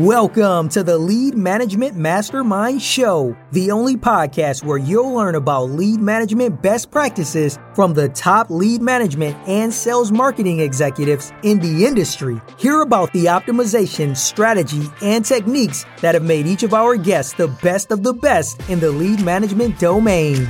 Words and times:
Welcome 0.00 0.70
to 0.70 0.82
the 0.82 0.96
Lead 0.96 1.34
Management 1.34 1.94
Mastermind 1.94 2.80
Show, 2.80 3.36
the 3.52 3.70
only 3.70 3.98
podcast 3.98 4.64
where 4.64 4.78
you'll 4.78 5.12
learn 5.12 5.34
about 5.34 5.64
lead 5.64 6.00
management 6.00 6.62
best 6.62 6.90
practices 6.90 7.58
from 7.74 7.92
the 7.92 8.08
top 8.08 8.48
lead 8.48 8.80
management 8.80 9.36
and 9.46 9.70
sales 9.70 10.10
marketing 10.10 10.60
executives 10.60 11.34
in 11.42 11.58
the 11.58 11.84
industry. 11.84 12.40
Hear 12.56 12.80
about 12.80 13.12
the 13.12 13.26
optimization, 13.26 14.16
strategy, 14.16 14.88
and 15.02 15.22
techniques 15.22 15.84
that 16.00 16.14
have 16.14 16.24
made 16.24 16.46
each 16.46 16.62
of 16.62 16.72
our 16.72 16.96
guests 16.96 17.34
the 17.34 17.48
best 17.62 17.90
of 17.90 18.02
the 18.02 18.14
best 18.14 18.58
in 18.70 18.80
the 18.80 18.90
lead 18.90 19.22
management 19.22 19.78
domain. 19.78 20.48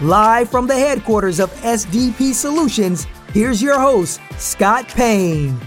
Live 0.00 0.48
from 0.48 0.68
the 0.68 0.76
headquarters 0.78 1.40
of 1.40 1.50
SDP 1.62 2.34
Solutions, 2.34 3.08
here's 3.36 3.60
your 3.60 3.78
host, 3.78 4.18
Scott 4.38 4.88
Payne. 4.88 5.60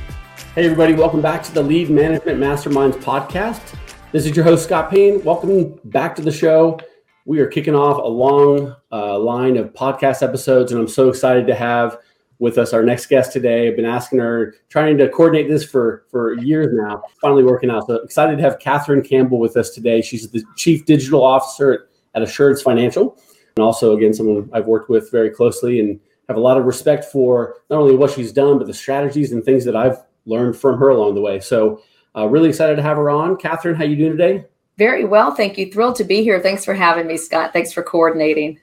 Hey, 0.55 0.65
everybody, 0.65 0.93
welcome 0.93 1.21
back 1.21 1.43
to 1.43 1.53
the 1.53 1.61
Lead 1.61 1.91
Management 1.91 2.39
Masterminds 2.39 2.95
podcast. 2.95 3.75
This 4.11 4.25
is 4.25 4.35
your 4.35 4.43
host, 4.43 4.63
Scott 4.63 4.89
Payne. 4.89 5.23
Welcome 5.23 5.79
back 5.83 6.15
to 6.15 6.23
the 6.23 6.31
show. 6.31 6.79
We 7.25 7.39
are 7.41 7.45
kicking 7.45 7.75
off 7.75 7.99
a 8.03 8.07
long 8.07 8.75
uh, 8.91 9.19
line 9.19 9.55
of 9.55 9.71
podcast 9.75 10.23
episodes, 10.23 10.71
and 10.71 10.81
I'm 10.81 10.87
so 10.87 11.09
excited 11.09 11.45
to 11.45 11.53
have 11.53 11.99
with 12.39 12.57
us 12.57 12.73
our 12.73 12.81
next 12.81 13.05
guest 13.05 13.33
today. 13.33 13.67
I've 13.67 13.75
been 13.75 13.85
asking 13.85 14.17
her, 14.17 14.55
trying 14.69 14.97
to 14.97 15.07
coordinate 15.07 15.47
this 15.47 15.63
for, 15.63 16.05
for 16.09 16.33
years 16.39 16.69
now, 16.71 17.03
finally 17.21 17.43
working 17.43 17.69
out. 17.69 17.85
So 17.85 17.97
excited 17.97 18.37
to 18.37 18.41
have 18.41 18.57
Catherine 18.57 19.03
Campbell 19.03 19.37
with 19.37 19.55
us 19.55 19.69
today. 19.69 20.01
She's 20.01 20.27
the 20.27 20.43
Chief 20.57 20.85
Digital 20.85 21.23
Officer 21.23 21.87
at 22.15 22.23
Assurance 22.23 22.63
Financial 22.63 23.15
and 23.55 23.63
also 23.63 23.95
again 23.95 24.13
someone 24.13 24.49
I've 24.53 24.65
worked 24.65 24.89
with 24.89 25.11
very 25.11 25.29
closely 25.29 25.79
and 25.79 25.99
have 26.29 26.37
a 26.37 26.41
lot 26.41 26.57
of 26.57 26.65
respect 26.65 27.05
for 27.05 27.55
not 27.69 27.81
only 27.81 27.95
what 27.95 28.11
she's 28.11 28.31
done 28.31 28.57
but 28.57 28.67
the 28.67 28.73
strategies 28.73 29.33
and 29.33 29.43
things 29.43 29.65
that 29.65 29.75
I've 29.75 29.97
learned 30.25 30.55
from 30.55 30.77
her 30.77 30.89
along 30.89 31.15
the 31.15 31.21
way. 31.21 31.39
So 31.39 31.81
uh, 32.15 32.27
really 32.27 32.49
excited 32.49 32.75
to 32.77 32.81
have 32.81 32.97
her 32.97 33.09
on. 33.09 33.35
Catherine, 33.35 33.75
how 33.75 33.83
you 33.83 33.95
doing 33.95 34.15
today? 34.15 34.45
Very 34.77 35.03
well, 35.03 35.35
thank 35.35 35.57
you. 35.57 35.71
Thrilled 35.71 35.95
to 35.95 36.03
be 36.05 36.23
here. 36.23 36.39
Thanks 36.39 36.63
for 36.63 36.73
having 36.73 37.07
me, 37.07 37.17
Scott. 37.17 37.51
Thanks 37.51 37.73
for 37.73 37.83
coordinating. 37.83 38.59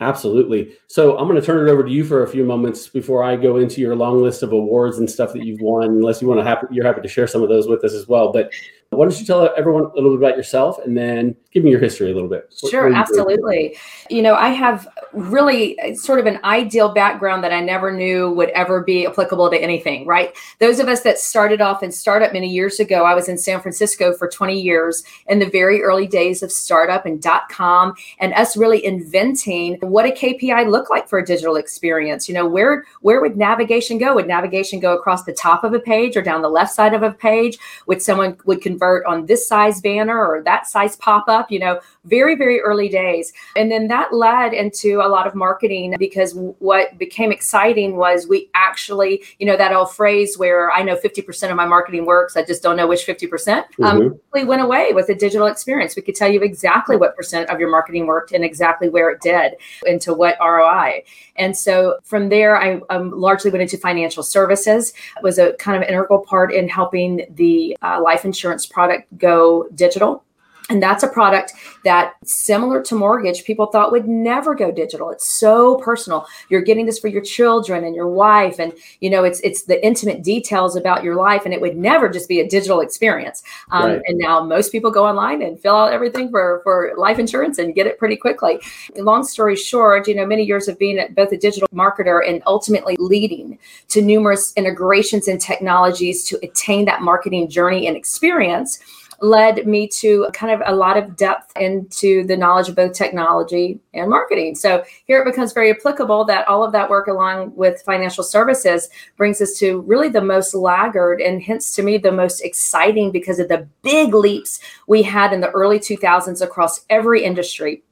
Absolutely. 0.00 0.72
So 0.86 1.18
I'm 1.18 1.26
going 1.26 1.40
to 1.40 1.44
turn 1.44 1.66
it 1.66 1.70
over 1.70 1.82
to 1.82 1.90
you 1.90 2.04
for 2.04 2.22
a 2.22 2.28
few 2.28 2.44
moments 2.44 2.88
before 2.88 3.24
I 3.24 3.34
go 3.34 3.56
into 3.56 3.80
your 3.80 3.96
long 3.96 4.22
list 4.22 4.44
of 4.44 4.52
awards 4.52 4.98
and 4.98 5.10
stuff 5.10 5.32
that 5.32 5.44
you've 5.44 5.60
won. 5.60 5.84
Unless 5.84 6.22
you 6.22 6.28
want 6.28 6.38
to 6.38 6.44
have, 6.44 6.64
you're 6.70 6.86
happy 6.86 7.02
to 7.02 7.08
share 7.08 7.26
some 7.26 7.42
of 7.42 7.48
those 7.48 7.66
with 7.66 7.84
us 7.84 7.94
as 7.94 8.06
well. 8.06 8.32
But 8.32 8.52
why 8.90 9.04
don't 9.04 9.20
you 9.20 9.26
tell 9.26 9.48
everyone 9.54 9.84
a 9.84 9.94
little 9.94 10.16
bit 10.16 10.26
about 10.26 10.36
yourself 10.36 10.78
and 10.84 10.96
then 10.96 11.36
give 11.52 11.62
me 11.62 11.70
your 11.70 11.78
history 11.78 12.10
a 12.10 12.14
little 12.14 12.28
bit? 12.28 12.52
Sure, 12.70 12.92
absolutely. 12.92 13.76
You 14.08 14.22
know, 14.22 14.34
I 14.34 14.48
have 14.48 14.88
really 15.12 15.78
uh, 15.80 15.94
sort 15.94 16.18
of 16.20 16.26
an 16.26 16.40
ideal 16.42 16.88
background 16.94 17.44
that 17.44 17.52
I 17.52 17.60
never 17.60 17.92
knew 17.92 18.30
would 18.30 18.48
ever 18.50 18.82
be 18.82 19.06
applicable 19.06 19.50
to 19.50 19.56
anything, 19.56 20.06
right? 20.06 20.34
Those 20.58 20.80
of 20.80 20.88
us 20.88 21.02
that 21.02 21.18
started 21.18 21.60
off 21.60 21.82
in 21.82 21.92
startup 21.92 22.32
many 22.32 22.48
years 22.48 22.80
ago, 22.80 23.04
I 23.04 23.14
was 23.14 23.28
in 23.28 23.36
San 23.36 23.60
Francisco 23.60 24.14
for 24.14 24.26
20 24.26 24.58
years 24.58 25.04
in 25.26 25.38
the 25.38 25.50
very 25.50 25.82
early 25.82 26.06
days 26.06 26.42
of 26.42 26.50
startup 26.50 27.04
and 27.04 27.20
dot 27.20 27.50
com 27.50 27.92
and 28.20 28.32
us 28.34 28.56
really 28.56 28.84
inventing 28.84 29.76
what 29.80 30.06
a 30.06 30.10
KPI 30.10 30.68
look 30.68 30.88
like 30.88 31.08
for 31.10 31.18
a 31.18 31.24
digital 31.24 31.56
experience. 31.56 32.26
You 32.26 32.34
know, 32.34 32.48
where 32.48 32.84
where 33.02 33.20
would 33.20 33.36
navigation 33.36 33.98
go? 33.98 34.14
Would 34.14 34.26
navigation 34.26 34.80
go 34.80 34.96
across 34.96 35.24
the 35.24 35.34
top 35.34 35.62
of 35.62 35.74
a 35.74 35.80
page 35.80 36.16
or 36.16 36.22
down 36.22 36.40
the 36.40 36.48
left 36.48 36.72
side 36.72 36.94
of 36.94 37.02
a 37.02 37.12
page? 37.12 37.58
Would 37.86 38.00
someone 38.00 38.38
would 38.46 38.62
convert 38.78 39.04
on 39.06 39.26
this 39.26 39.46
size 39.46 39.80
banner 39.80 40.24
or 40.24 40.42
that 40.42 40.66
size 40.66 40.96
pop 40.96 41.28
up, 41.28 41.50
you 41.50 41.58
know, 41.58 41.80
very, 42.04 42.34
very 42.34 42.60
early 42.60 42.88
days. 42.88 43.32
And 43.56 43.70
then 43.70 43.88
that 43.88 44.12
led 44.12 44.54
into 44.54 45.00
a 45.00 45.08
lot 45.08 45.26
of 45.26 45.34
marketing 45.34 45.94
because 45.98 46.34
what 46.58 46.96
became 46.96 47.32
exciting 47.32 47.96
was 47.96 48.26
we 48.28 48.50
actually, 48.54 49.22
you 49.38 49.46
know, 49.46 49.56
that 49.56 49.72
old 49.72 49.92
phrase 49.92 50.38
where 50.38 50.70
I 50.70 50.82
know 50.82 50.96
50% 50.96 51.50
of 51.50 51.56
my 51.56 51.66
marketing 51.66 52.06
works, 52.06 52.36
I 52.36 52.44
just 52.44 52.62
don't 52.62 52.76
know 52.76 52.86
which 52.86 53.06
50%, 53.06 53.28
mm-hmm. 53.28 53.84
um, 53.84 54.20
we 54.32 54.44
went 54.44 54.62
away 54.62 54.92
with 54.92 55.08
a 55.08 55.14
digital 55.14 55.48
experience. 55.48 55.96
We 55.96 56.02
could 56.02 56.14
tell 56.14 56.30
you 56.30 56.40
exactly 56.40 56.96
what 56.96 57.16
percent 57.16 57.50
of 57.50 57.60
your 57.60 57.70
marketing 57.70 58.06
worked 58.06 58.32
and 58.32 58.44
exactly 58.44 58.88
where 58.88 59.10
it 59.10 59.20
did 59.20 59.54
and 59.86 60.00
to 60.02 60.14
what 60.14 60.36
ROI. 60.40 61.02
And 61.36 61.56
so 61.56 61.98
from 62.04 62.28
there, 62.28 62.56
I 62.56 62.80
um, 62.90 63.10
largely 63.10 63.50
went 63.50 63.62
into 63.62 63.78
financial 63.78 64.22
services, 64.22 64.92
it 65.16 65.22
was 65.22 65.38
a 65.38 65.52
kind 65.54 65.82
of 65.82 65.88
integral 65.88 66.20
part 66.20 66.52
in 66.52 66.68
helping 66.68 67.26
the 67.30 67.76
uh, 67.82 68.00
life 68.02 68.24
insurance 68.24 68.66
product 68.68 69.06
go 69.18 69.66
digital 69.74 70.24
and 70.68 70.82
that's 70.82 71.02
a 71.02 71.08
product 71.08 71.52
that, 71.84 72.14
similar 72.24 72.82
to 72.82 72.94
mortgage, 72.94 73.44
people 73.44 73.66
thought 73.66 73.90
would 73.90 74.06
never 74.06 74.54
go 74.54 74.70
digital. 74.70 75.10
It's 75.10 75.28
so 75.28 75.76
personal. 75.76 76.26
You're 76.50 76.62
getting 76.62 76.86
this 76.86 76.98
for 76.98 77.08
your 77.08 77.22
children 77.22 77.84
and 77.84 77.94
your 77.94 78.08
wife, 78.08 78.58
and 78.58 78.72
you 79.00 79.08
know 79.08 79.24
it's 79.24 79.40
it's 79.40 79.62
the 79.62 79.84
intimate 79.84 80.22
details 80.22 80.76
about 80.76 81.02
your 81.02 81.16
life, 81.16 81.42
and 81.44 81.54
it 81.54 81.60
would 81.60 81.76
never 81.76 82.08
just 82.08 82.28
be 82.28 82.40
a 82.40 82.48
digital 82.48 82.80
experience. 82.80 83.42
Um, 83.70 83.92
right. 83.92 84.02
And 84.06 84.18
now 84.18 84.44
most 84.44 84.72
people 84.72 84.90
go 84.90 85.06
online 85.06 85.42
and 85.42 85.58
fill 85.58 85.74
out 85.74 85.92
everything 85.92 86.30
for 86.30 86.60
for 86.64 86.92
life 86.96 87.18
insurance 87.18 87.58
and 87.58 87.74
get 87.74 87.86
it 87.86 87.98
pretty 87.98 88.16
quickly. 88.16 88.60
Long 88.96 89.24
story 89.24 89.56
short, 89.56 90.06
you 90.06 90.14
know, 90.14 90.26
many 90.26 90.44
years 90.44 90.68
of 90.68 90.78
being 90.78 90.98
both 91.14 91.32
a 91.32 91.38
digital 91.38 91.68
marketer 91.68 92.20
and 92.28 92.42
ultimately 92.46 92.96
leading 92.98 93.58
to 93.88 94.02
numerous 94.02 94.52
integrations 94.56 95.28
and 95.28 95.40
technologies 95.40 96.24
to 96.24 96.38
attain 96.42 96.84
that 96.84 97.00
marketing 97.00 97.48
journey 97.48 97.86
and 97.86 97.96
experience 97.96 98.80
led 99.20 99.66
me 99.66 99.88
to 99.88 100.28
kind 100.32 100.52
of 100.52 100.62
a 100.66 100.74
lot 100.74 100.96
of 100.96 101.16
depth 101.16 101.56
into 101.56 102.24
the 102.26 102.36
knowledge 102.36 102.68
of 102.68 102.76
both 102.76 102.92
technology 102.92 103.80
and 103.94 104.08
marketing. 104.08 104.54
So 104.54 104.84
here 105.06 105.20
it 105.20 105.24
becomes 105.24 105.52
very 105.52 105.70
applicable 105.70 106.24
that 106.26 106.46
all 106.46 106.64
of 106.64 106.72
that 106.72 106.88
work 106.88 107.08
along 107.08 107.54
with 107.56 107.82
financial 107.82 108.22
services 108.22 108.88
brings 109.16 109.40
us 109.40 109.54
to 109.58 109.80
really 109.82 110.08
the 110.08 110.20
most 110.20 110.54
laggard 110.54 111.20
and 111.20 111.42
hence 111.42 111.74
to 111.74 111.82
me 111.82 111.98
the 111.98 112.12
most 112.12 112.40
exciting 112.40 113.10
because 113.10 113.38
of 113.38 113.48
the 113.48 113.66
big 113.82 114.14
leaps 114.14 114.60
we 114.86 115.02
had 115.02 115.32
in 115.32 115.40
the 115.40 115.50
early 115.50 115.78
2000s 115.78 116.40
across 116.40 116.84
every 116.88 117.24
industry 117.24 117.82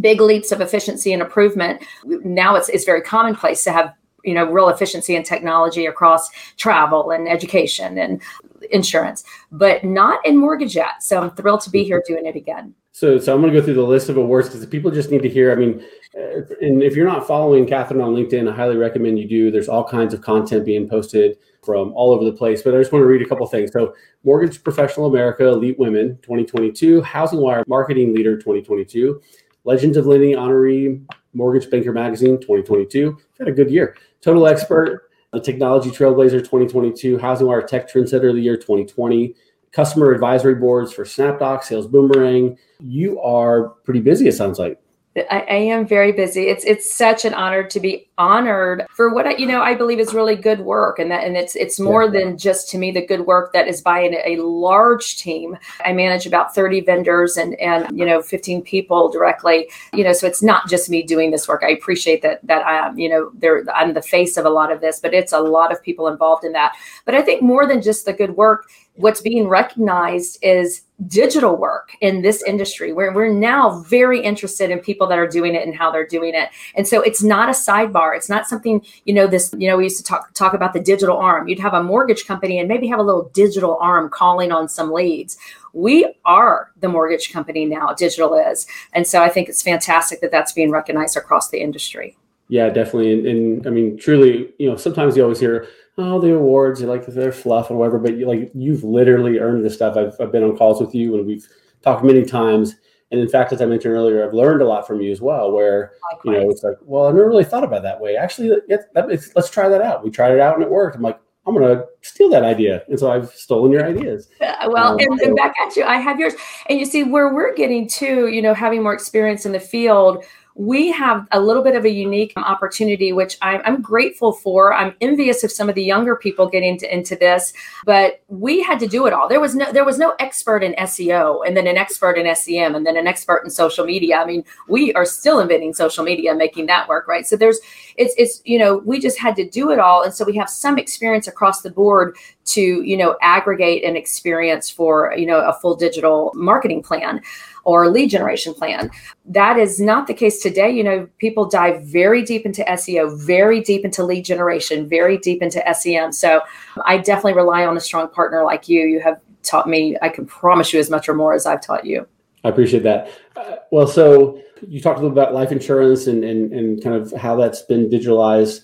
big 0.00 0.22
leaps 0.22 0.52
of 0.52 0.62
efficiency 0.62 1.12
and 1.12 1.20
improvement. 1.20 1.82
Now 2.06 2.56
it's, 2.56 2.70
it's 2.70 2.84
very 2.84 3.02
commonplace 3.02 3.62
to 3.64 3.72
have 3.72 3.94
you 4.24 4.34
know 4.34 4.50
real 4.50 4.68
efficiency 4.68 5.16
and 5.16 5.24
technology 5.26 5.86
across 5.86 6.30
travel 6.56 7.10
and 7.10 7.28
education 7.28 7.98
and 7.98 8.22
insurance, 8.70 9.24
but 9.50 9.84
not 9.84 10.24
in 10.26 10.36
mortgage 10.36 10.76
yet. 10.76 11.02
So 11.02 11.20
I'm 11.20 11.30
thrilled 11.32 11.60
to 11.62 11.70
be 11.70 11.84
here 11.84 12.02
doing 12.06 12.26
it 12.26 12.36
again. 12.36 12.74
So, 12.92 13.18
so 13.18 13.34
I'm 13.34 13.40
going 13.40 13.52
to 13.52 13.58
go 13.58 13.64
through 13.64 13.74
the 13.74 13.82
list 13.82 14.10
of 14.10 14.18
awards 14.18 14.48
because 14.48 14.64
people 14.66 14.90
just 14.90 15.10
need 15.10 15.22
to 15.22 15.28
hear. 15.28 15.50
I 15.50 15.54
mean, 15.54 15.82
uh, 16.14 16.42
and 16.60 16.82
if 16.82 16.94
you're 16.94 17.06
not 17.06 17.26
following 17.26 17.66
Catherine 17.66 18.02
on 18.02 18.14
LinkedIn, 18.14 18.50
I 18.50 18.54
highly 18.54 18.76
recommend 18.76 19.18
you 19.18 19.26
do. 19.26 19.50
There's 19.50 19.68
all 19.68 19.82
kinds 19.82 20.12
of 20.12 20.20
content 20.20 20.66
being 20.66 20.88
posted 20.88 21.38
from 21.64 21.92
all 21.94 22.12
over 22.12 22.22
the 22.24 22.32
place. 22.32 22.60
But 22.60 22.74
I 22.74 22.78
just 22.78 22.92
want 22.92 23.02
to 23.02 23.06
read 23.06 23.22
a 23.22 23.28
couple 23.28 23.46
things. 23.46 23.72
So, 23.72 23.94
Mortgage 24.24 24.62
Professional 24.62 25.06
America 25.06 25.46
Elite 25.48 25.78
Women 25.78 26.18
2022, 26.22 27.00
Housing 27.00 27.40
Wire 27.40 27.64
Marketing 27.66 28.14
Leader 28.14 28.36
2022, 28.36 29.22
Legends 29.64 29.96
of 29.96 30.06
Lending 30.06 30.36
Honoree 30.36 31.02
Mortgage 31.32 31.70
Banker 31.70 31.92
Magazine 31.92 32.38
2022. 32.40 33.16
Had 33.38 33.48
a 33.48 33.52
good 33.52 33.70
year. 33.70 33.96
Total 34.20 34.46
Expert 34.46 35.10
the 35.32 35.40
Technology 35.40 35.90
Trailblazer 35.90 36.40
2022, 36.40 37.16
Housing 37.18 37.46
Wire 37.46 37.62
Tech 37.62 37.90
Trendsetter 37.90 38.28
of 38.28 38.36
the 38.36 38.42
Year 38.42 38.56
2020, 38.56 39.34
customer 39.72 40.12
advisory 40.12 40.54
boards 40.54 40.92
for 40.92 41.04
SnapDoc, 41.04 41.64
Sales 41.64 41.86
Boomerang. 41.86 42.58
You 42.80 43.18
are 43.20 43.70
pretty 43.84 44.00
busy, 44.00 44.28
it 44.28 44.32
sounds 44.32 44.58
like. 44.58 44.81
I, 45.14 45.44
I, 45.48 45.54
am 45.56 45.86
very 45.86 46.10
busy. 46.12 46.48
It's 46.48 46.64
it's 46.64 46.94
such 46.94 47.26
an 47.26 47.34
honor 47.34 47.62
to 47.64 47.80
be 47.80 48.08
honored 48.16 48.86
for 48.94 49.12
what 49.12 49.26
I, 49.26 49.36
you 49.36 49.46
know 49.46 49.60
I 49.60 49.74
believe 49.74 50.00
is 50.00 50.14
really 50.14 50.36
good 50.36 50.60
work, 50.60 50.98
and 50.98 51.10
that 51.10 51.24
and 51.24 51.36
it's 51.36 51.54
it's 51.54 51.78
more 51.78 52.04
yeah. 52.04 52.20
than 52.20 52.38
just 52.38 52.70
to 52.70 52.78
me 52.78 52.90
the 52.90 53.04
good 53.04 53.26
work 53.26 53.52
that 53.52 53.68
is 53.68 53.82
by 53.82 54.00
an, 54.00 54.14
a 54.24 54.36
large 54.42 55.16
team. 55.16 55.58
I 55.84 55.92
manage 55.92 56.24
about 56.26 56.54
thirty 56.54 56.80
vendors 56.80 57.36
and 57.36 57.54
and 57.60 57.98
you 57.98 58.06
know 58.06 58.22
fifteen 58.22 58.62
people 58.62 59.10
directly. 59.10 59.68
You 59.92 60.02
know, 60.02 60.14
so 60.14 60.26
it's 60.26 60.42
not 60.42 60.68
just 60.68 60.88
me 60.88 61.02
doing 61.02 61.30
this 61.30 61.46
work. 61.46 61.62
I 61.62 61.70
appreciate 61.70 62.22
that 62.22 62.40
that 62.46 62.64
I 62.64 62.86
am 62.88 62.98
you 62.98 63.10
know 63.10 63.30
there 63.34 63.64
I'm 63.74 63.92
the 63.92 64.02
face 64.02 64.38
of 64.38 64.46
a 64.46 64.50
lot 64.50 64.72
of 64.72 64.80
this, 64.80 64.98
but 64.98 65.12
it's 65.12 65.32
a 65.32 65.40
lot 65.40 65.72
of 65.72 65.82
people 65.82 66.08
involved 66.08 66.44
in 66.44 66.52
that. 66.52 66.74
But 67.04 67.14
I 67.14 67.20
think 67.20 67.42
more 67.42 67.66
than 67.66 67.82
just 67.82 68.06
the 68.06 68.14
good 68.14 68.34
work, 68.36 68.70
what's 68.94 69.20
being 69.20 69.48
recognized 69.48 70.38
is 70.42 70.82
digital 71.06 71.56
work 71.56 71.96
in 72.00 72.22
this 72.22 72.42
industry 72.44 72.92
where 72.92 73.12
we're 73.12 73.32
now 73.32 73.80
very 73.80 74.20
interested 74.20 74.70
in 74.70 74.78
people 74.78 75.06
that 75.06 75.18
are 75.18 75.26
doing 75.26 75.54
it 75.54 75.66
and 75.66 75.74
how 75.74 75.90
they're 75.90 76.06
doing 76.06 76.34
it. 76.34 76.50
And 76.74 76.86
so 76.86 77.00
it's 77.00 77.22
not 77.22 77.48
a 77.48 77.52
sidebar. 77.52 78.14
It's 78.14 78.28
not 78.28 78.46
something 78.46 78.84
you 79.04 79.14
know 79.14 79.26
this 79.26 79.52
you 79.56 79.68
know 79.68 79.76
we 79.76 79.84
used 79.84 79.98
to 79.98 80.04
talk 80.04 80.32
talk 80.34 80.52
about 80.52 80.72
the 80.72 80.80
digital 80.80 81.16
arm. 81.16 81.48
You'd 81.48 81.58
have 81.58 81.74
a 81.74 81.82
mortgage 81.82 82.26
company 82.26 82.58
and 82.58 82.68
maybe 82.68 82.86
have 82.88 82.98
a 82.98 83.02
little 83.02 83.30
digital 83.34 83.78
arm 83.80 84.10
calling 84.10 84.52
on 84.52 84.68
some 84.68 84.92
leads. 84.92 85.38
We 85.72 86.14
are 86.24 86.70
the 86.80 86.88
mortgage 86.88 87.32
company 87.32 87.64
now 87.64 87.94
digital 87.94 88.34
is. 88.34 88.66
And 88.92 89.06
so 89.06 89.22
i 89.22 89.28
think 89.28 89.48
it's 89.48 89.62
fantastic 89.62 90.20
that 90.20 90.30
that's 90.30 90.52
being 90.52 90.70
recognized 90.70 91.16
across 91.16 91.48
the 91.50 91.60
industry. 91.60 92.16
Yeah 92.48 92.68
definitely. 92.68 93.12
And, 93.12 93.26
and 93.26 93.66
i 93.66 93.70
mean 93.70 93.96
truly 93.96 94.52
you 94.58 94.68
know 94.68 94.76
sometimes 94.76 95.16
you 95.16 95.22
always 95.22 95.40
hear 95.40 95.66
oh, 96.02 96.20
the 96.20 96.34
awards, 96.34 96.80
you 96.80 96.86
like 96.86 97.06
they're 97.06 97.32
fluff 97.32 97.70
and 97.70 97.78
whatever, 97.78 97.98
but 97.98 98.16
you, 98.16 98.26
like 98.26 98.50
you've 98.54 98.84
literally 98.84 99.38
earned 99.38 99.64
this 99.64 99.74
stuff. 99.74 99.96
I've, 99.96 100.14
I've 100.20 100.32
been 100.32 100.42
on 100.42 100.56
calls 100.56 100.80
with 100.80 100.94
you 100.94 101.14
and 101.14 101.26
we've 101.26 101.46
talked 101.82 102.04
many 102.04 102.24
times. 102.24 102.76
And 103.10 103.20
in 103.20 103.28
fact, 103.28 103.52
as 103.52 103.60
I 103.60 103.66
mentioned 103.66 103.92
earlier, 103.94 104.26
I've 104.26 104.32
learned 104.32 104.62
a 104.62 104.66
lot 104.66 104.86
from 104.86 105.00
you 105.00 105.12
as 105.12 105.20
well. 105.20 105.52
Where 105.52 105.92
Likewise. 106.12 106.24
you 106.24 106.40
know 106.40 106.50
it's 106.50 106.62
like, 106.62 106.76
well, 106.82 107.06
I 107.06 107.10
never 107.10 107.28
really 107.28 107.44
thought 107.44 107.64
about 107.64 107.82
that 107.82 108.00
way. 108.00 108.16
Actually, 108.16 108.56
let's 108.68 109.50
try 109.50 109.68
that 109.68 109.82
out. 109.82 110.02
We 110.02 110.10
tried 110.10 110.32
it 110.32 110.40
out 110.40 110.54
and 110.54 110.62
it 110.62 110.70
worked. 110.70 110.96
I'm 110.96 111.02
like, 111.02 111.20
I'm 111.44 111.56
to 111.56 111.84
steal 112.02 112.30
that 112.30 112.44
idea. 112.44 112.84
And 112.88 112.98
so 112.98 113.10
I've 113.10 113.30
stolen 113.30 113.72
your 113.72 113.84
ideas. 113.84 114.28
well, 114.40 114.92
um, 114.92 114.98
and, 115.00 115.20
and 115.20 115.34
back 115.34 115.52
at 115.60 115.74
you, 115.74 115.82
I 115.82 115.96
have 115.96 116.20
yours. 116.20 116.34
And 116.68 116.78
you 116.78 116.86
see 116.86 117.02
where 117.02 117.34
we're 117.34 117.54
getting 117.54 117.88
to, 117.88 118.28
you 118.28 118.40
know, 118.40 118.54
having 118.54 118.82
more 118.82 118.94
experience 118.94 119.44
in 119.44 119.52
the 119.52 119.60
field 119.60 120.24
we 120.54 120.90
have 120.92 121.26
a 121.32 121.40
little 121.40 121.62
bit 121.62 121.74
of 121.74 121.84
a 121.84 121.90
unique 121.90 122.32
um, 122.36 122.44
opportunity, 122.44 123.12
which 123.12 123.38
I'm, 123.40 123.62
I'm, 123.64 123.80
grateful 123.80 124.32
for. 124.32 124.74
I'm 124.74 124.94
envious 125.00 125.42
of 125.44 125.50
some 125.50 125.68
of 125.68 125.74
the 125.74 125.82
younger 125.82 126.14
people 126.14 126.48
getting 126.48 126.72
into, 126.74 126.94
into 126.94 127.16
this, 127.16 127.52
but 127.84 128.22
we 128.28 128.62
had 128.62 128.78
to 128.80 128.86
do 128.86 129.06
it 129.06 129.12
all. 129.12 129.28
There 129.28 129.40
was 129.40 129.54
no 129.54 129.72
there 129.72 129.84
was 129.84 129.98
no 129.98 130.14
expert 130.18 130.62
in 130.62 130.74
SEO, 130.74 131.46
and 131.46 131.56
then 131.56 131.66
an 131.66 131.76
expert 131.76 132.18
in 132.18 132.32
SEM, 132.34 132.74
and 132.74 132.86
then 132.86 132.96
an 132.96 133.06
expert 133.06 133.42
in 133.44 133.50
social 133.50 133.84
media. 133.84 134.18
I 134.18 134.26
mean, 134.26 134.44
we 134.68 134.92
are 134.94 135.06
still 135.06 135.40
inventing 135.40 135.72
social 135.74 136.04
media, 136.04 136.34
making 136.34 136.66
that 136.66 136.88
work, 136.88 137.08
right? 137.08 137.26
So 137.26 137.36
there's 137.36 137.58
it's 137.96 138.14
it's 138.18 138.42
you 138.44 138.58
know 138.58 138.78
we 138.78 139.00
just 139.00 139.18
had 139.18 139.36
to 139.36 139.48
do 139.48 139.70
it 139.70 139.78
all, 139.78 140.02
and 140.02 140.14
so 140.14 140.24
we 140.24 140.36
have 140.36 140.50
some 140.50 140.78
experience 140.78 141.26
across 141.26 141.62
the 141.62 141.70
board 141.70 142.16
to 142.44 142.60
you 142.60 142.96
know 142.96 143.16
aggregate 143.22 143.84
an 143.84 143.96
experience 143.96 144.68
for 144.68 145.14
you 145.16 145.26
know 145.26 145.40
a 145.40 145.52
full 145.54 145.76
digital 145.76 146.32
marketing 146.34 146.82
plan 146.82 147.20
or 147.64 147.88
lead 147.88 148.10
generation 148.10 148.54
plan. 148.54 148.90
That 149.24 149.58
is 149.58 149.80
not 149.80 150.06
the 150.06 150.14
case 150.14 150.42
today. 150.42 150.70
You 150.70 150.84
know, 150.84 151.08
people 151.18 151.46
dive 151.46 151.84
very 151.84 152.22
deep 152.22 152.44
into 152.44 152.62
SEO, 152.62 153.18
very 153.18 153.60
deep 153.60 153.84
into 153.84 154.04
lead 154.04 154.24
generation, 154.24 154.88
very 154.88 155.18
deep 155.18 155.42
into 155.42 155.62
SEM. 155.74 156.12
So 156.12 156.42
I 156.84 156.98
definitely 156.98 157.34
rely 157.34 157.64
on 157.64 157.76
a 157.76 157.80
strong 157.80 158.08
partner 158.08 158.44
like 158.44 158.68
you. 158.68 158.82
You 158.82 159.00
have 159.00 159.20
taught 159.42 159.68
me, 159.68 159.96
I 160.02 160.08
can 160.08 160.26
promise 160.26 160.72
you 160.72 160.80
as 160.80 160.90
much 160.90 161.08
or 161.08 161.14
more 161.14 161.34
as 161.34 161.46
I've 161.46 161.60
taught 161.60 161.84
you. 161.84 162.06
I 162.44 162.48
appreciate 162.48 162.82
that. 162.82 163.10
Uh, 163.36 163.56
well, 163.70 163.86
so 163.86 164.40
you 164.66 164.80
talked 164.80 164.98
a 164.98 165.02
little 165.02 165.16
about 165.16 165.34
life 165.34 165.52
insurance 165.52 166.06
and, 166.06 166.24
and, 166.24 166.52
and 166.52 166.82
kind 166.82 166.96
of 166.96 167.12
how 167.12 167.36
that's 167.36 167.62
been 167.62 167.88
digitalized. 167.88 168.62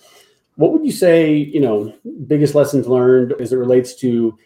What 0.56 0.72
would 0.72 0.84
you 0.84 0.92
say, 0.92 1.34
you 1.34 1.60
know, 1.60 1.94
biggest 2.26 2.54
lessons 2.54 2.88
learned 2.88 3.32
as 3.40 3.52
it 3.52 3.56
relates 3.56 3.94
to 3.96 4.36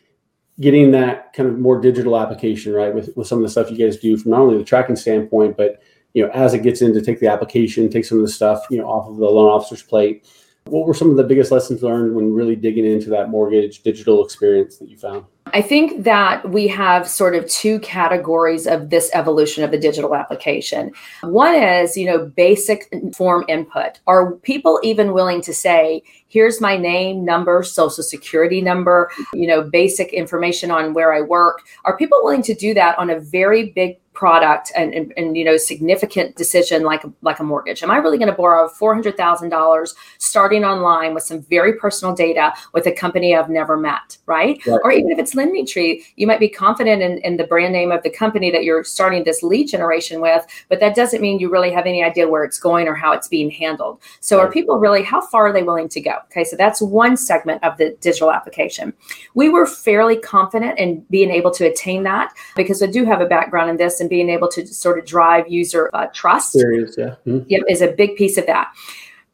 getting 0.60 0.90
that 0.92 1.32
kind 1.32 1.48
of 1.48 1.58
more 1.58 1.80
digital 1.80 2.16
application, 2.16 2.72
right? 2.72 2.94
With, 2.94 3.10
with 3.16 3.26
some 3.26 3.38
of 3.38 3.42
the 3.42 3.48
stuff 3.48 3.70
you 3.70 3.78
guys 3.78 3.96
do 3.96 4.16
from 4.16 4.32
not 4.32 4.40
only 4.40 4.58
the 4.58 4.64
tracking 4.64 4.96
standpoint, 4.96 5.56
but 5.56 5.82
you 6.14 6.24
know, 6.24 6.30
as 6.32 6.52
it 6.52 6.62
gets 6.62 6.82
in 6.82 6.92
to 6.92 7.00
take 7.00 7.20
the 7.20 7.28
application, 7.28 7.88
take 7.88 8.04
some 8.04 8.18
of 8.18 8.24
the 8.24 8.30
stuff, 8.30 8.64
you 8.70 8.78
know, 8.78 8.86
off 8.86 9.08
of 9.08 9.16
the 9.16 9.24
loan 9.24 9.48
officer's 9.48 9.82
plate. 9.82 10.26
What 10.66 10.86
were 10.86 10.94
some 10.94 11.10
of 11.10 11.16
the 11.16 11.24
biggest 11.24 11.50
lessons 11.50 11.82
learned 11.82 12.14
when 12.14 12.32
really 12.32 12.54
digging 12.54 12.84
into 12.84 13.10
that 13.10 13.30
mortgage 13.30 13.82
digital 13.82 14.24
experience 14.24 14.76
that 14.78 14.88
you 14.88 14.96
found? 14.96 15.24
I 15.54 15.60
think 15.60 16.04
that 16.04 16.48
we 16.48 16.66
have 16.68 17.06
sort 17.06 17.34
of 17.34 17.48
two 17.48 17.78
categories 17.80 18.66
of 18.66 18.90
this 18.90 19.10
evolution 19.12 19.62
of 19.64 19.70
the 19.70 19.78
digital 19.78 20.14
application. 20.14 20.92
One 21.22 21.54
is, 21.54 21.96
you 21.96 22.06
know, 22.06 22.26
basic 22.26 22.92
form 23.14 23.44
input. 23.48 24.00
Are 24.06 24.32
people 24.36 24.80
even 24.82 25.12
willing 25.12 25.42
to 25.42 25.52
say, 25.52 26.02
here's 26.28 26.60
my 26.60 26.78
name, 26.78 27.24
number, 27.24 27.62
social 27.62 28.02
security 28.02 28.62
number, 28.62 29.10
you 29.34 29.46
know, 29.46 29.62
basic 29.62 30.12
information 30.12 30.70
on 30.70 30.94
where 30.94 31.12
I 31.12 31.20
work? 31.20 31.60
Are 31.84 31.96
people 31.98 32.18
willing 32.22 32.42
to 32.44 32.54
do 32.54 32.72
that 32.74 32.98
on 32.98 33.10
a 33.10 33.20
very 33.20 33.70
big 33.70 34.01
product 34.12 34.70
and, 34.76 34.92
and, 34.92 35.12
and, 35.16 35.36
you 35.36 35.44
know 35.44 35.56
significant 35.56 36.36
decision 36.36 36.82
like 36.82 37.02
like 37.22 37.38
a 37.38 37.42
mortgage. 37.42 37.82
Am 37.82 37.90
i 37.90 37.96
really 37.96 38.18
going 38.18 38.30
to 38.30 38.36
borrow 38.36 38.68
$400000 38.68 39.94
starting 40.18 40.64
online 40.64 41.14
with 41.14 41.22
some 41.22 41.42
very 41.42 41.74
personal 41.78 42.14
data 42.14 42.52
with 42.74 42.86
a 42.86 42.92
company 42.92 43.34
i've 43.34 43.48
never 43.48 43.76
met 43.76 44.18
right, 44.26 44.64
right. 44.66 44.80
or 44.84 44.92
even 44.92 45.10
if 45.10 45.18
it's 45.18 45.34
LendingTree 45.34 46.02
you 46.16 46.26
might 46.26 46.40
be 46.40 46.48
confident 46.48 47.00
in, 47.00 47.18
in 47.18 47.38
the 47.38 47.44
brand 47.44 47.72
name 47.72 47.90
of 47.90 48.02
the 48.02 48.10
company 48.10 48.50
that 48.50 48.64
you're 48.64 48.84
starting 48.84 49.24
this 49.24 49.42
lead 49.42 49.68
generation 49.68 50.20
with 50.20 50.44
but 50.68 50.78
that 50.80 50.94
doesn't 50.94 51.22
mean 51.22 51.38
you 51.38 51.50
really 51.50 51.72
have 51.72 51.86
any 51.86 52.04
idea 52.04 52.28
where 52.28 52.44
it's 52.44 52.58
going 52.58 52.86
or 52.88 52.94
how 52.94 53.12
it's 53.12 53.28
being 53.28 53.50
handled. 53.50 53.98
So 54.20 54.38
right. 54.38 54.46
are 54.46 54.52
people 54.52 54.78
really 54.78 55.02
how 55.02 55.22
far 55.22 55.46
are 55.46 55.52
they 55.52 55.62
willing 55.62 55.88
to 55.88 56.00
go? 56.00 56.16
Okay 56.26 56.44
so 56.44 56.54
that's 56.56 56.82
one 56.82 57.16
segment 57.16 57.64
of 57.64 57.78
the 57.78 57.96
digital 58.02 58.30
application. 58.30 58.92
We 59.34 59.48
were 59.48 59.66
fairly 59.66 60.16
confident 60.16 60.78
in 60.78 61.00
being 61.08 61.30
able 61.30 61.50
to 61.52 61.66
attain 61.66 62.02
that 62.02 62.34
because 62.56 62.82
i 62.82 62.86
do 62.86 63.04
have 63.06 63.22
a 63.22 63.26
background 63.26 63.70
in 63.70 63.76
this 63.78 64.01
and 64.02 64.10
being 64.10 64.28
able 64.28 64.48
to 64.48 64.66
sort 64.66 64.98
of 64.98 65.06
drive 65.06 65.50
user 65.50 65.88
uh, 65.94 66.08
trust 66.12 66.52
Serious, 66.52 66.96
yeah. 66.98 67.14
Mm-hmm. 67.26 67.46
Yep, 67.48 67.62
is 67.70 67.80
a 67.80 67.92
big 67.92 68.16
piece 68.16 68.36
of 68.36 68.44
that. 68.46 68.70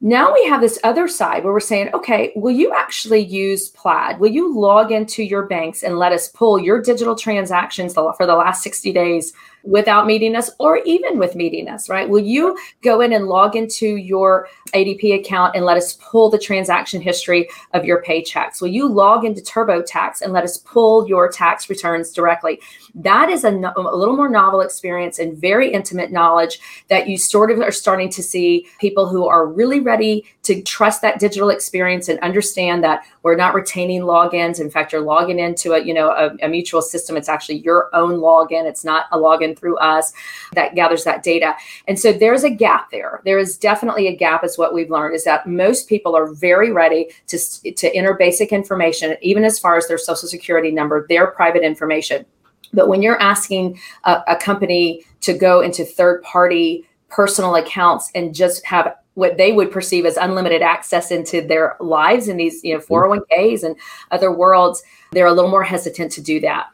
Now 0.00 0.32
we 0.32 0.44
have 0.46 0.60
this 0.60 0.78
other 0.84 1.08
side 1.08 1.42
where 1.42 1.52
we're 1.52 1.58
saying, 1.58 1.90
okay, 1.92 2.32
will 2.36 2.54
you 2.54 2.72
actually 2.72 3.18
use 3.18 3.70
Plaid? 3.70 4.20
Will 4.20 4.30
you 4.30 4.56
log 4.56 4.92
into 4.92 5.24
your 5.24 5.46
banks 5.46 5.82
and 5.82 5.98
let 5.98 6.12
us 6.12 6.28
pull 6.28 6.56
your 6.56 6.80
digital 6.80 7.16
transactions 7.16 7.94
for 7.94 8.14
the 8.20 8.36
last 8.36 8.62
60 8.62 8.92
days 8.92 9.32
without 9.64 10.06
meeting 10.06 10.36
us 10.36 10.50
or 10.58 10.78
even 10.78 11.18
with 11.18 11.34
meeting 11.34 11.68
us, 11.68 11.88
right? 11.88 12.08
Will 12.08 12.22
you 12.22 12.56
go 12.82 13.00
in 13.00 13.12
and 13.12 13.26
log 13.26 13.56
into 13.56 13.96
your 13.96 14.48
ADP 14.74 15.18
account 15.18 15.56
and 15.56 15.64
let 15.64 15.76
us 15.76 15.94
pull 15.94 16.30
the 16.30 16.38
transaction 16.38 17.00
history 17.00 17.48
of 17.74 17.84
your 17.84 18.02
paychecks? 18.02 18.60
Will 18.60 18.68
you 18.68 18.88
log 18.88 19.24
into 19.24 19.42
TurboTax 19.42 20.22
and 20.22 20.32
let 20.32 20.44
us 20.44 20.58
pull 20.58 21.08
your 21.08 21.30
tax 21.30 21.68
returns 21.68 22.12
directly? 22.12 22.60
That 22.94 23.30
is 23.30 23.44
a, 23.44 23.50
a 23.50 23.96
little 23.96 24.16
more 24.16 24.28
novel 24.28 24.60
experience 24.60 25.18
and 25.18 25.36
very 25.36 25.72
intimate 25.72 26.12
knowledge 26.12 26.60
that 26.88 27.08
you 27.08 27.18
sort 27.18 27.50
of 27.50 27.60
are 27.60 27.72
starting 27.72 28.08
to 28.10 28.22
see 28.22 28.66
people 28.80 29.08
who 29.08 29.26
are 29.26 29.46
really 29.46 29.80
ready 29.80 30.24
to 30.48 30.62
trust 30.62 31.02
that 31.02 31.18
digital 31.18 31.50
experience 31.50 32.08
and 32.08 32.18
understand 32.20 32.82
that 32.82 33.04
we're 33.22 33.36
not 33.36 33.52
retaining 33.52 34.00
logins. 34.00 34.58
In 34.58 34.70
fact, 34.70 34.92
you're 34.92 35.02
logging 35.02 35.38
into 35.38 35.74
a, 35.74 35.78
you 35.78 35.92
know, 35.92 36.08
a, 36.08 36.34
a 36.40 36.48
mutual 36.48 36.80
system. 36.80 37.18
It's 37.18 37.28
actually 37.28 37.58
your 37.58 37.90
own 37.92 38.14
login. 38.14 38.64
It's 38.64 38.82
not 38.82 39.04
a 39.12 39.18
login 39.18 39.58
through 39.58 39.76
us 39.76 40.14
that 40.54 40.74
gathers 40.74 41.04
that 41.04 41.22
data. 41.22 41.54
And 41.86 42.00
so 42.00 42.14
there's 42.14 42.44
a 42.44 42.50
gap 42.50 42.90
there. 42.90 43.20
There 43.26 43.38
is 43.38 43.58
definitely 43.58 44.06
a 44.06 44.16
gap, 44.16 44.42
is 44.42 44.56
what 44.56 44.72
we've 44.72 44.90
learned, 44.90 45.14
is 45.14 45.24
that 45.24 45.46
most 45.46 45.86
people 45.86 46.16
are 46.16 46.32
very 46.32 46.72
ready 46.72 47.10
to, 47.26 47.38
to 47.72 47.94
enter 47.94 48.14
basic 48.14 48.50
information, 48.50 49.18
even 49.20 49.44
as 49.44 49.58
far 49.58 49.76
as 49.76 49.86
their 49.86 49.98
social 49.98 50.30
security 50.30 50.70
number, 50.70 51.06
their 51.10 51.26
private 51.26 51.62
information. 51.62 52.24
But 52.72 52.88
when 52.88 53.02
you're 53.02 53.20
asking 53.20 53.78
a, 54.04 54.22
a 54.28 54.36
company 54.36 55.04
to 55.20 55.34
go 55.34 55.60
into 55.60 55.84
third 55.84 56.22
party 56.22 56.88
personal 57.10 57.54
accounts 57.56 58.10
and 58.14 58.34
just 58.34 58.64
have 58.64 58.94
what 59.18 59.36
they 59.36 59.50
would 59.50 59.72
perceive 59.72 60.06
as 60.06 60.16
unlimited 60.16 60.62
access 60.62 61.10
into 61.10 61.40
their 61.40 61.76
lives 61.80 62.28
in 62.28 62.36
these 62.36 62.62
you 62.62 62.72
know 62.72 62.80
401ks 62.80 63.24
mm-hmm. 63.30 63.66
and 63.66 63.76
other 64.12 64.30
worlds 64.30 64.80
they're 65.10 65.26
a 65.26 65.32
little 65.32 65.50
more 65.50 65.64
hesitant 65.64 66.12
to 66.12 66.22
do 66.22 66.38
that 66.38 66.68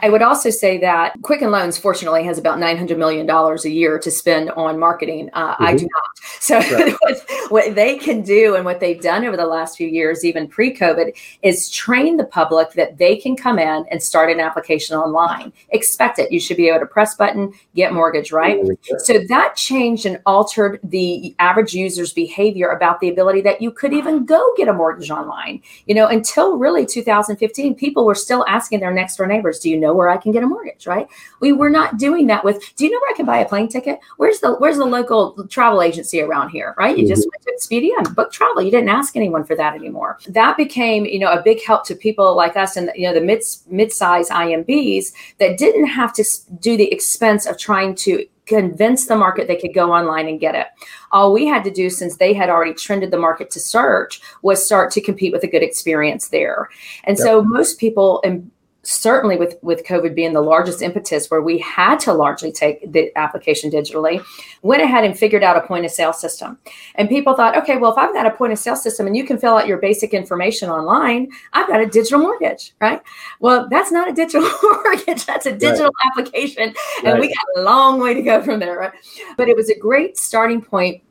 I 0.00 0.10
would 0.10 0.22
also 0.22 0.50
say 0.50 0.78
that 0.78 1.14
Quicken 1.22 1.50
Loans, 1.50 1.78
fortunately, 1.78 2.24
has 2.24 2.36
about 2.36 2.58
$900 2.58 2.98
million 2.98 3.30
a 3.30 3.68
year 3.68 3.98
to 3.98 4.10
spend 4.10 4.50
on 4.50 4.78
marketing. 4.78 5.30
Uh, 5.32 5.54
mm-hmm. 5.54 5.64
I 5.64 5.76
do 5.76 5.84
not. 5.84 6.04
So, 6.40 6.58
right. 6.58 6.94
what, 7.00 7.30
what, 7.48 7.74
they 7.74 7.96
can 7.96 8.20
do 8.20 8.54
and 8.54 8.66
what 8.66 8.78
they've 8.78 9.00
done 9.00 9.24
over 9.24 9.36
the 9.36 9.46
last 9.46 9.78
few 9.78 9.88
years, 9.88 10.26
even 10.26 10.46
pre 10.46 10.76
COVID, 10.76 11.16
is 11.40 11.70
train 11.70 12.18
the 12.18 12.24
public 12.24 12.72
that 12.72 12.98
they 12.98 13.16
can 13.16 13.34
come 13.34 13.58
in 13.58 13.86
and 13.90 14.02
start 14.02 14.30
an 14.30 14.40
application 14.40 14.94
online. 14.94 15.54
Expect 15.70 16.18
it. 16.18 16.30
You 16.30 16.40
should 16.40 16.58
be 16.58 16.68
able 16.68 16.80
to 16.80 16.86
press 16.86 17.14
button, 17.14 17.54
get 17.74 17.94
mortgage, 17.94 18.30
right? 18.30 18.60
Mm-hmm. 18.60 18.96
So, 18.98 19.20
that 19.28 19.56
changed 19.56 20.04
and 20.04 20.20
altered 20.26 20.80
the 20.82 21.34
average 21.38 21.72
user's 21.72 22.12
behavior 22.12 22.68
about 22.68 23.00
the 23.00 23.08
ability 23.08 23.40
that 23.42 23.62
you 23.62 23.70
could 23.70 23.94
even 23.94 24.26
go 24.26 24.52
get 24.56 24.68
a 24.68 24.72
mortgage 24.72 25.10
online. 25.10 25.62
You 25.86 25.94
know, 25.94 26.08
until 26.08 26.58
really 26.58 26.84
2015, 26.84 27.74
people 27.74 28.04
were 28.04 28.14
still 28.14 28.44
asking 28.48 28.80
their 28.80 28.92
next 28.92 29.16
door 29.16 29.26
neighbors, 29.26 29.60
Do 29.60 29.70
you 29.70 29.78
know 29.78 29.83
where 29.92 30.08
I 30.08 30.16
can 30.16 30.32
get 30.32 30.42
a 30.42 30.46
mortgage, 30.46 30.86
right? 30.86 31.08
We 31.40 31.52
were 31.52 31.68
not 31.68 31.98
doing 31.98 32.26
that 32.28 32.44
with, 32.44 32.62
do 32.76 32.84
you 32.84 32.90
know 32.90 32.98
where 33.00 33.12
I 33.12 33.16
can 33.16 33.26
buy 33.26 33.38
a 33.38 33.48
plane 33.48 33.68
ticket? 33.68 33.98
Where's 34.16 34.40
the 34.40 34.54
where's 34.54 34.78
the 34.78 34.84
local 34.84 35.46
travel 35.48 35.82
agency 35.82 36.20
around 36.20 36.50
here, 36.50 36.74
right? 36.78 36.96
You 36.96 37.04
mm-hmm. 37.04 37.12
just 37.12 37.28
went 37.28 37.42
to 37.42 37.52
Expedia 37.52 37.90
and 37.98 38.14
booked 38.14 38.32
travel. 38.32 38.62
You 38.62 38.70
didn't 38.70 38.88
ask 38.88 39.16
anyone 39.16 39.44
for 39.44 39.56
that 39.56 39.74
anymore. 39.74 40.18
That 40.28 40.56
became, 40.56 41.04
you 41.04 41.18
know, 41.18 41.32
a 41.32 41.42
big 41.42 41.62
help 41.64 41.84
to 41.86 41.94
people 41.94 42.36
like 42.36 42.56
us 42.56 42.76
and 42.76 42.90
you 42.94 43.06
know 43.06 43.14
the 43.14 43.20
mid 43.20 43.42
mid-size 43.68 44.30
IMBs 44.30 45.12
that 45.38 45.58
didn't 45.58 45.86
have 45.86 46.12
to 46.14 46.24
do 46.60 46.76
the 46.76 46.90
expense 46.92 47.46
of 47.46 47.58
trying 47.58 47.94
to 47.96 48.24
convince 48.46 49.06
the 49.06 49.16
market 49.16 49.48
they 49.48 49.56
could 49.56 49.74
go 49.74 49.92
online 49.92 50.28
and 50.28 50.40
get 50.40 50.54
it. 50.54 50.66
All 51.12 51.32
we 51.32 51.46
had 51.46 51.64
to 51.64 51.70
do, 51.70 51.88
since 51.88 52.16
they 52.16 52.32
had 52.32 52.50
already 52.50 52.74
trended 52.74 53.10
the 53.10 53.18
market 53.18 53.50
to 53.50 53.60
search, 53.60 54.20
was 54.42 54.64
start 54.64 54.90
to 54.92 55.00
compete 55.00 55.32
with 55.32 55.44
a 55.44 55.48
good 55.48 55.62
experience 55.62 56.28
there. 56.28 56.68
And 57.04 57.16
yep. 57.16 57.24
so 57.24 57.42
most 57.42 57.78
people, 57.78 58.20
and 58.24 58.50
certainly 58.86 59.36
with 59.36 59.56
with 59.62 59.84
covid 59.84 60.14
being 60.14 60.32
the 60.32 60.40
largest 60.40 60.82
impetus 60.82 61.30
where 61.30 61.42
we 61.42 61.58
had 61.58 61.98
to 61.98 62.12
largely 62.12 62.52
take 62.52 62.92
the 62.92 63.10
application 63.16 63.70
digitally 63.70 64.24
went 64.62 64.82
ahead 64.82 65.04
and 65.04 65.18
figured 65.18 65.42
out 65.42 65.56
a 65.56 65.60
point 65.66 65.84
of 65.84 65.90
sale 65.90 66.12
system 66.12 66.58
and 66.96 67.08
people 67.08 67.34
thought 67.34 67.56
okay 67.56 67.76
well 67.76 67.92
if 67.92 67.98
i've 67.98 68.12
got 68.12 68.26
a 68.26 68.30
point 68.30 68.52
of 68.52 68.58
sale 68.58 68.76
system 68.76 69.06
and 69.06 69.16
you 69.16 69.24
can 69.24 69.38
fill 69.38 69.56
out 69.56 69.66
your 69.66 69.78
basic 69.78 70.12
information 70.12 70.68
online 70.68 71.28
i've 71.52 71.68
got 71.68 71.80
a 71.80 71.86
digital 71.86 72.20
mortgage 72.20 72.74
right 72.80 73.00
well 73.40 73.68
that's 73.70 73.90
not 73.90 74.08
a 74.08 74.12
digital 74.12 74.48
mortgage 74.62 75.24
that's 75.26 75.46
a 75.46 75.52
digital 75.52 75.86
right. 75.86 76.10
application 76.10 76.74
and 77.04 77.12
right. 77.12 77.20
we 77.20 77.28
got 77.28 77.46
a 77.56 77.62
long 77.62 78.00
way 78.00 78.14
to 78.14 78.22
go 78.22 78.42
from 78.42 78.60
there 78.60 78.78
right 78.78 78.92
but 79.36 79.48
it 79.48 79.56
was 79.56 79.70
a 79.70 79.78
great 79.78 80.18
starting 80.18 80.60
point 80.60 81.02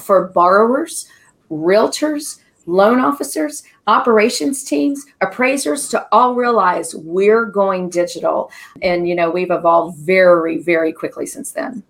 for 0.00 0.28
borrowers 0.28 1.08
realtors 1.50 2.40
loan 2.68 3.00
officers, 3.00 3.64
operations 3.86 4.62
teams, 4.62 5.04
appraisers 5.20 5.88
to 5.88 6.06
all 6.12 6.34
realize 6.34 6.94
we're 6.94 7.46
going 7.46 7.88
digital. 7.88 8.50
And, 8.82 9.08
you 9.08 9.14
know, 9.14 9.30
we've 9.30 9.50
evolved 9.50 9.98
very, 9.98 10.58
very 10.58 10.92
quickly 10.92 11.26
since 11.26 11.52
then. 11.52 11.82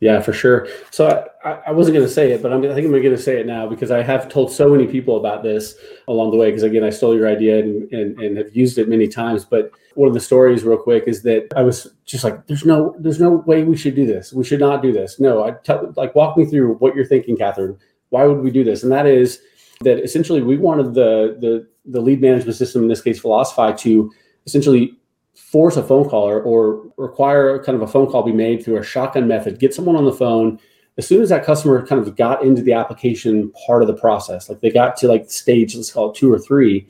Yeah, 0.00 0.20
for 0.20 0.32
sure. 0.32 0.66
So 0.90 1.28
I, 1.44 1.58
I 1.66 1.72
wasn't 1.72 1.94
going 1.94 2.06
to 2.06 2.12
say 2.12 2.32
it, 2.32 2.42
but 2.42 2.52
I'm, 2.52 2.64
I 2.64 2.74
think 2.74 2.86
I'm 2.86 2.92
going 2.92 3.02
to 3.02 3.18
say 3.18 3.38
it 3.38 3.46
now 3.46 3.66
because 3.66 3.90
I 3.90 4.02
have 4.02 4.30
told 4.30 4.50
so 4.50 4.68
many 4.68 4.86
people 4.86 5.18
about 5.18 5.42
this 5.42 5.74
along 6.08 6.30
the 6.30 6.38
way. 6.38 6.48
Because 6.50 6.62
again, 6.62 6.84
I 6.84 6.90
stole 6.90 7.14
your 7.14 7.28
idea 7.28 7.58
and, 7.58 7.92
and, 7.92 8.18
and 8.18 8.38
have 8.38 8.56
used 8.56 8.78
it 8.78 8.88
many 8.88 9.08
times. 9.08 9.44
But 9.44 9.72
one 9.96 10.08
of 10.08 10.14
the 10.14 10.20
stories, 10.20 10.64
real 10.64 10.78
quick, 10.78 11.04
is 11.06 11.22
that 11.24 11.52
I 11.54 11.62
was 11.62 11.86
just 12.06 12.24
like, 12.24 12.46
"There's 12.46 12.64
no, 12.64 12.96
there's 12.98 13.20
no 13.20 13.30
way 13.46 13.62
we 13.62 13.76
should 13.76 13.94
do 13.94 14.06
this. 14.06 14.32
We 14.32 14.44
should 14.44 14.60
not 14.60 14.80
do 14.80 14.90
this." 14.90 15.20
No, 15.20 15.44
I 15.44 15.50
tell, 15.50 15.92
like 15.96 16.14
walk 16.14 16.38
me 16.38 16.46
through 16.46 16.76
what 16.76 16.94
you're 16.94 17.04
thinking, 17.04 17.36
Catherine. 17.36 17.76
Why 18.08 18.24
would 18.24 18.40
we 18.40 18.50
do 18.50 18.64
this? 18.64 18.82
And 18.82 18.92
that 18.92 19.06
is 19.06 19.42
that 19.82 20.02
essentially 20.04 20.42
we 20.42 20.56
wanted 20.58 20.94
the 20.94 21.36
the 21.40 21.66
the 21.86 22.00
lead 22.00 22.20
management 22.20 22.56
system 22.56 22.82
in 22.82 22.88
this 22.88 23.00
case, 23.00 23.20
Velocify, 23.20 23.76
to 23.78 24.12
essentially 24.46 24.96
force 25.34 25.76
a 25.76 25.82
phone 25.82 26.08
call 26.08 26.28
or, 26.28 26.42
or 26.42 26.92
require 26.98 27.62
kind 27.62 27.74
of 27.74 27.82
a 27.82 27.86
phone 27.86 28.10
call 28.10 28.22
be 28.22 28.32
made 28.32 28.62
through 28.62 28.76
a 28.76 28.82
shotgun 28.82 29.26
method, 29.26 29.58
get 29.58 29.74
someone 29.74 29.96
on 29.96 30.04
the 30.04 30.12
phone. 30.12 30.58
As 30.98 31.06
soon 31.06 31.22
as 31.22 31.30
that 31.30 31.44
customer 31.44 31.86
kind 31.86 32.00
of 32.00 32.14
got 32.14 32.44
into 32.44 32.62
the 32.62 32.74
application 32.74 33.50
part 33.66 33.80
of 33.80 33.88
the 33.88 33.94
process, 33.94 34.50
like 34.50 34.60
they 34.60 34.70
got 34.70 34.96
to 34.98 35.08
like 35.08 35.30
stage, 35.30 35.74
let's 35.74 35.90
call 35.90 36.10
it 36.10 36.16
two 36.16 36.30
or 36.30 36.38
three, 36.38 36.86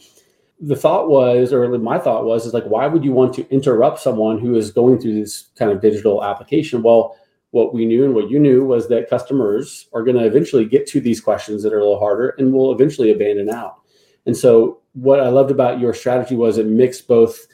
the 0.59 0.75
thought 0.75 1.09
was, 1.09 1.53
or 1.53 1.69
my 1.79 1.99
thought 1.99 2.25
was, 2.25 2.45
is 2.45 2.53
like, 2.53 2.65
why 2.65 2.89
would 2.89 3.05
you 3.05 3.13
want 3.13 3.33
to 3.35 3.49
interrupt 3.51 4.01
someone 4.01 4.39
who 4.39 4.57
is 4.57 4.73
going 4.73 4.99
through 4.99 5.15
this 5.15 5.49
kind 5.57 5.71
of 5.71 5.81
digital 5.81 6.25
application? 6.25 6.83
Well, 6.83 7.17
what 7.53 7.75
we 7.75 7.85
knew 7.85 8.05
and 8.05 8.15
what 8.15 8.31
you 8.31 8.39
knew 8.39 8.65
was 8.65 8.89
that 8.89 9.11
customers 9.11 9.89
are 9.93 10.03
going 10.03 10.17
to 10.17 10.25
eventually 10.25 10.65
get 10.65 10.87
to 10.87 11.01
these 11.01 11.21
questions 11.21 11.63
that 11.63 11.73
are 11.73 11.79
a 11.79 11.85
little 11.85 11.99
harder 11.99 12.35
and 12.39 12.53
will 12.53 12.73
eventually 12.73 13.11
abandon 13.11 13.51
out. 13.51 13.81
And 14.27 14.37
so, 14.37 14.81
what 14.95 15.21
I 15.21 15.29
loved 15.29 15.51
about 15.51 15.79
your 15.79 15.95
strategy 15.95 16.35
was 16.35 16.59
it 16.59 16.67
mixed 16.67 17.07
both 17.07 17.47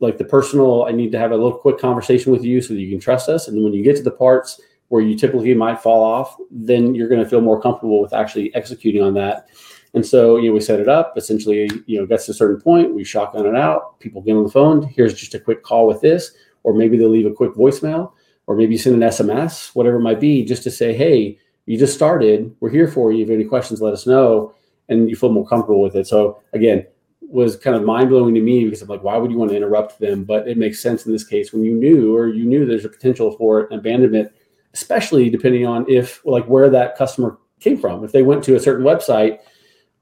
like 0.00 0.18
the 0.18 0.24
personal, 0.24 0.84
I 0.84 0.92
need 0.92 1.12
to 1.12 1.18
have 1.18 1.30
a 1.30 1.36
little 1.36 1.58
quick 1.58 1.78
conversation 1.78 2.32
with 2.32 2.42
you 2.42 2.60
so 2.60 2.74
that 2.74 2.80
you 2.80 2.90
can 2.90 2.98
trust 2.98 3.28
us. 3.28 3.46
And 3.46 3.56
then 3.56 3.64
when 3.64 3.74
you 3.74 3.84
get 3.84 3.96
to 3.96 4.02
the 4.02 4.10
parts 4.10 4.60
where 4.88 5.02
you 5.02 5.16
typically 5.16 5.54
might 5.54 5.80
fall 5.80 6.02
off, 6.02 6.36
then 6.50 6.94
you're 6.94 7.08
going 7.08 7.22
to 7.22 7.28
feel 7.28 7.40
more 7.40 7.60
comfortable 7.60 8.00
with 8.00 8.12
actually 8.12 8.52
executing 8.54 9.02
on 9.02 9.14
that. 9.14 9.48
And 9.92 10.04
so, 10.04 10.36
you 10.36 10.48
know, 10.48 10.54
we 10.54 10.60
set 10.60 10.80
it 10.80 10.88
up. 10.88 11.14
Essentially, 11.16 11.70
you 11.86 11.98
know, 11.98 12.06
gets 12.06 12.26
to 12.26 12.32
a 12.32 12.34
certain 12.34 12.60
point, 12.60 12.94
we 12.94 13.04
shotgun 13.04 13.46
it 13.46 13.56
out. 13.56 13.98
People 14.00 14.22
get 14.22 14.36
on 14.36 14.44
the 14.44 14.50
phone. 14.50 14.82
Here's 14.82 15.14
just 15.14 15.34
a 15.34 15.40
quick 15.40 15.62
call 15.62 15.86
with 15.86 16.00
this, 16.00 16.32
or 16.62 16.74
maybe 16.74 16.96
they'll 16.96 17.10
leave 17.10 17.26
a 17.26 17.32
quick 17.32 17.52
voicemail, 17.52 18.12
or 18.50 18.56
maybe 18.56 18.72
you 18.72 18.78
send 18.78 19.00
an 19.00 19.08
SMS, 19.08 19.76
whatever 19.76 19.98
it 19.98 20.00
might 20.00 20.18
be, 20.18 20.44
just 20.44 20.64
to 20.64 20.72
say, 20.72 20.92
hey, 20.92 21.38
you 21.66 21.78
just 21.78 21.94
started. 21.94 22.52
We're 22.58 22.70
here 22.70 22.88
for 22.88 23.12
you. 23.12 23.22
If 23.22 23.28
you 23.28 23.34
have 23.34 23.40
any 23.40 23.48
questions, 23.48 23.80
let 23.80 23.92
us 23.92 24.08
know, 24.08 24.52
and 24.88 25.08
you 25.08 25.14
feel 25.14 25.30
more 25.30 25.46
comfortable 25.46 25.80
with 25.80 25.94
it. 25.94 26.08
So 26.08 26.42
again, 26.52 26.84
was 27.20 27.54
kind 27.54 27.76
of 27.76 27.84
mind 27.84 28.08
blowing 28.10 28.34
to 28.34 28.40
me 28.40 28.64
because 28.64 28.82
I'm 28.82 28.88
like, 28.88 29.04
why 29.04 29.16
would 29.18 29.30
you 29.30 29.38
want 29.38 29.52
to 29.52 29.56
interrupt 29.56 30.00
them? 30.00 30.24
But 30.24 30.48
it 30.48 30.58
makes 30.58 30.80
sense 30.80 31.06
in 31.06 31.12
this 31.12 31.22
case 31.22 31.52
when 31.52 31.62
you 31.62 31.74
knew 31.74 32.12
or 32.12 32.26
you 32.26 32.44
knew 32.44 32.66
there's 32.66 32.84
a 32.84 32.88
potential 32.88 33.36
for 33.36 33.68
abandonment, 33.70 34.32
especially 34.74 35.30
depending 35.30 35.64
on 35.64 35.88
if 35.88 36.20
like 36.26 36.44
where 36.46 36.68
that 36.70 36.96
customer 36.96 37.38
came 37.60 37.78
from. 37.78 38.02
If 38.02 38.10
they 38.10 38.24
went 38.24 38.42
to 38.44 38.56
a 38.56 38.60
certain 38.60 38.84
website 38.84 39.38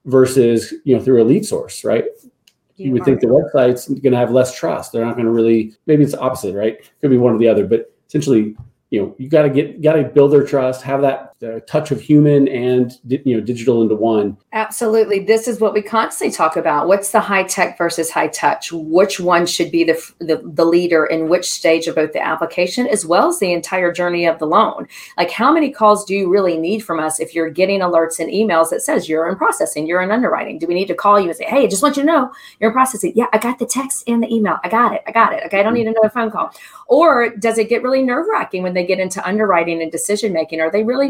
versus 0.06 0.72
you 0.86 0.96
know 0.96 1.04
through 1.04 1.22
a 1.22 1.24
lead 1.24 1.44
source, 1.44 1.84
right? 1.84 2.06
You, 2.76 2.86
you 2.86 2.92
would 2.92 3.04
think 3.04 3.20
the 3.20 3.26
website's 3.26 3.88
going 3.88 4.12
to 4.12 4.16
have 4.16 4.30
less 4.30 4.56
trust. 4.56 4.92
They're 4.92 5.04
not 5.04 5.16
going 5.16 5.26
to 5.26 5.32
really. 5.32 5.74
Maybe 5.84 6.02
it's 6.02 6.14
opposite, 6.14 6.54
right? 6.54 6.78
Could 7.02 7.10
be 7.10 7.18
one 7.18 7.34
or 7.34 7.38
the 7.38 7.48
other, 7.48 7.66
but 7.66 7.92
essentially 8.08 8.56
you 8.90 9.00
know 9.00 9.14
you 9.18 9.28
got 9.28 9.42
to 9.42 9.50
get 9.50 9.80
got 9.82 9.94
to 9.94 10.04
build 10.04 10.32
their 10.32 10.46
trust 10.46 10.82
have 10.82 11.02
that 11.02 11.27
uh, 11.42 11.60
touch 11.68 11.92
of 11.92 12.00
human 12.00 12.48
and 12.48 12.98
you 13.04 13.36
know 13.36 13.40
digital 13.40 13.80
into 13.80 13.94
one. 13.94 14.36
Absolutely. 14.52 15.20
This 15.20 15.46
is 15.46 15.60
what 15.60 15.72
we 15.72 15.82
constantly 15.82 16.34
talk 16.34 16.56
about. 16.56 16.88
What's 16.88 17.12
the 17.12 17.20
high 17.20 17.44
tech 17.44 17.78
versus 17.78 18.10
high 18.10 18.28
touch? 18.28 18.72
Which 18.72 19.20
one 19.20 19.46
should 19.46 19.70
be 19.70 19.84
the, 19.84 20.12
the 20.18 20.42
the 20.44 20.64
leader 20.64 21.06
in 21.06 21.28
which 21.28 21.48
stage 21.48 21.86
of 21.86 21.94
both 21.94 22.12
the 22.12 22.20
application 22.20 22.88
as 22.88 23.06
well 23.06 23.28
as 23.28 23.38
the 23.38 23.52
entire 23.52 23.92
journey 23.92 24.26
of 24.26 24.40
the 24.40 24.46
loan? 24.46 24.88
Like 25.16 25.30
how 25.30 25.52
many 25.52 25.70
calls 25.70 26.04
do 26.04 26.14
you 26.14 26.28
really 26.28 26.58
need 26.58 26.80
from 26.80 26.98
us 26.98 27.20
if 27.20 27.34
you're 27.34 27.50
getting 27.50 27.80
alerts 27.80 28.18
and 28.18 28.32
emails 28.32 28.70
that 28.70 28.82
says 28.82 29.08
you're 29.08 29.28
in 29.28 29.36
processing 29.36 29.86
you're 29.86 30.02
in 30.02 30.10
underwriting? 30.10 30.58
Do 30.58 30.66
we 30.66 30.74
need 30.74 30.88
to 30.88 30.94
call 30.94 31.20
you 31.20 31.28
and 31.28 31.36
say 31.36 31.44
hey 31.44 31.64
I 31.64 31.68
just 31.68 31.82
want 31.82 31.96
you 31.96 32.02
to 32.02 32.06
know 32.06 32.32
you're 32.58 32.70
in 32.70 32.74
processing. 32.74 33.12
Yeah 33.14 33.26
i 33.32 33.38
got 33.38 33.58
the 33.60 33.66
text 33.66 34.02
and 34.08 34.22
the 34.22 34.34
email. 34.34 34.58
I 34.64 34.68
got 34.68 34.92
it. 34.92 35.02
I 35.06 35.12
got 35.12 35.32
it. 35.32 35.44
Okay 35.46 35.60
i 35.60 35.62
don't 35.62 35.74
need 35.74 35.86
another 35.86 36.10
phone 36.10 36.32
call. 36.32 36.50
Or 36.88 37.30
does 37.30 37.58
it 37.58 37.68
get 37.68 37.82
really 37.82 38.02
nerve 38.02 38.26
wracking 38.28 38.62
when 38.62 38.74
they 38.74 38.84
get 38.84 38.98
into 38.98 39.24
underwriting 39.26 39.82
and 39.82 39.92
decision 39.92 40.32
making? 40.32 40.60
Are 40.60 40.70
they 40.70 40.82
really 40.82 41.08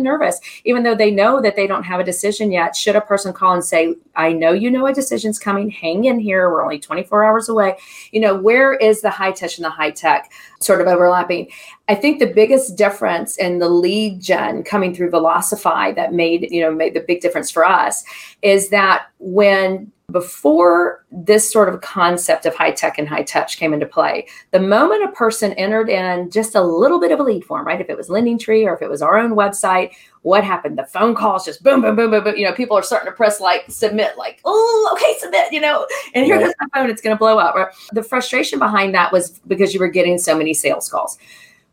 even 0.65 0.83
though 0.83 0.95
they 0.95 1.11
know 1.11 1.41
that 1.41 1.57
they 1.57 1.67
don't 1.67 1.85
have 1.85 2.01
a 2.01 2.05
decision 2.05 2.51
yet? 2.53 2.77
Should 2.77 2.97
a 2.97 3.01
person 3.01 3.33
call 3.33 3.55
and 3.55 3.65
say, 3.65 3.95
I 4.17 4.33
know 4.33 4.53
you 4.53 4.71
know 4.71 4.87
a 4.87 4.93
decision's 4.93 5.39
coming, 5.39 5.71
hang 5.71 6.05
in 6.05 6.19
here, 6.19 6.51
we're 6.51 6.63
only 6.63 6.79
24 6.79 7.25
hours 7.25 7.49
away? 7.49 7.77
You 8.13 8.21
know, 8.21 8.35
where 8.35 8.75
is 8.75 9.01
the 9.01 9.11
high 9.11 9.33
touch 9.33 9.59
and 9.59 9.65
the 9.65 9.71
high 9.71 9.91
tech 9.91 10.31
sort 10.61 10.81
of 10.81 10.87
overlapping? 10.87 11.49
I 11.89 11.95
think 11.95 12.19
the 12.19 12.27
biggest 12.27 12.77
difference 12.77 13.37
in 13.37 13.59
the 13.59 13.69
lead 13.69 14.21
gen 14.21 14.63
coming 14.63 14.95
through 14.95 15.11
Velocify 15.11 15.95
that 15.95 16.13
made, 16.13 16.51
you 16.51 16.61
know, 16.61 16.71
made 16.71 16.95
the 16.95 17.01
big 17.01 17.21
difference 17.21 17.51
for 17.51 17.65
us 17.65 18.05
is 18.43 18.69
that 18.71 19.07
when 19.19 19.91
before 20.11 21.05
this 21.13 21.53
sort 21.53 21.69
of 21.69 21.83
concept 21.83 22.47
of 22.47 22.55
high 22.55 22.71
tech 22.71 22.97
and 22.97 23.07
high 23.07 23.23
touch 23.23 23.59
came 23.59 23.75
into 23.75 23.85
play, 23.85 24.27
the 24.53 24.61
moment 24.61 25.05
a 25.05 25.13
person 25.13 25.53
entered 25.55 25.91
in 25.91 26.31
just 26.31 26.55
a 26.55 26.63
little 26.63 26.99
bit 26.99 27.13
of 27.13 27.21
a 27.21 27.23
lead 27.23 27.45
form, 27.45 27.67
right? 27.67 27.81
If 27.81 27.91
it 27.91 27.97
was 27.97 28.09
Lending 28.09 28.39
Tree 28.39 28.65
or 28.65 28.75
if 28.75 28.81
it 28.81 28.89
was 28.89 29.03
our 29.03 29.19
own 29.19 29.33
website, 29.33 29.93
what 30.23 30.45
happened? 30.45 30.79
The 30.79 30.87
phone 30.87 31.15
calls 31.15 31.45
just 31.45 31.63
boom, 31.63 31.83
boom, 31.83 31.95
boom, 31.95 32.11
boom, 32.11 32.25
boom. 32.25 32.37
You 32.37 32.47
know, 32.47 32.55
people 32.55 32.75
are 32.75 32.83
starting 32.83 33.11
to 33.11 33.15
press 33.15 33.39
like 33.39 33.67
submit, 33.69 34.17
like, 34.17 34.41
oh, 34.47 34.91
okay, 34.95 35.15
submit, 35.19 35.53
you 35.53 35.61
know, 35.61 35.87
and 36.15 36.25
here 36.25 36.39
goes 36.39 36.55
my 36.59 36.67
phone, 36.73 36.89
it's 36.89 37.03
going 37.03 37.15
to 37.15 37.19
blow 37.19 37.39
up. 37.39 37.55
Right? 37.55 37.69
The 37.93 38.03
frustration 38.03 38.59
behind 38.59 38.95
that 38.95 39.13
was 39.13 39.41
because 39.47 39.75
you 39.75 39.81
were 39.81 39.89
getting 39.89 40.17
so 40.17 40.37
many 40.37 40.55
sales 40.55 40.89
calls. 40.89 41.19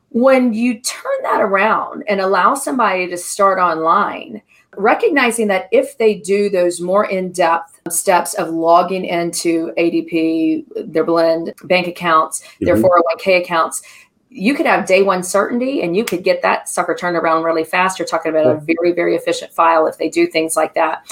When 0.09 0.53
you 0.53 0.81
turn 0.81 1.23
that 1.23 1.41
around 1.41 2.03
and 2.09 2.19
allow 2.19 2.53
somebody 2.53 3.07
to 3.07 3.17
start 3.17 3.59
online, 3.59 4.41
recognizing 4.77 5.47
that 5.47 5.67
if 5.71 5.97
they 5.97 6.15
do 6.15 6.49
those 6.49 6.81
more 6.81 7.05
in 7.05 7.31
depth 7.31 7.79
steps 7.89 8.33
of 8.35 8.49
logging 8.49 9.05
into 9.05 9.71
ADP, 9.77 10.65
their 10.91 11.03
blend 11.03 11.53
bank 11.63 11.87
accounts, 11.87 12.41
mm-hmm. 12.41 12.65
their 12.65 12.77
401k 12.77 13.41
accounts, 13.41 13.81
you 14.29 14.53
could 14.53 14.65
have 14.65 14.85
day 14.85 15.01
one 15.01 15.23
certainty 15.23 15.81
and 15.81 15.95
you 15.95 16.03
could 16.03 16.23
get 16.23 16.41
that 16.41 16.67
sucker 16.67 16.93
turned 16.93 17.15
around 17.15 17.43
really 17.43 17.63
fast. 17.63 17.97
You're 17.97 18.07
talking 18.07 18.31
about 18.31 18.47
a 18.47 18.59
very, 18.59 18.91
very 18.91 19.15
efficient 19.15 19.53
file 19.53 19.87
if 19.87 19.97
they 19.97 20.09
do 20.09 20.27
things 20.27 20.55
like 20.55 20.73
that. 20.73 21.05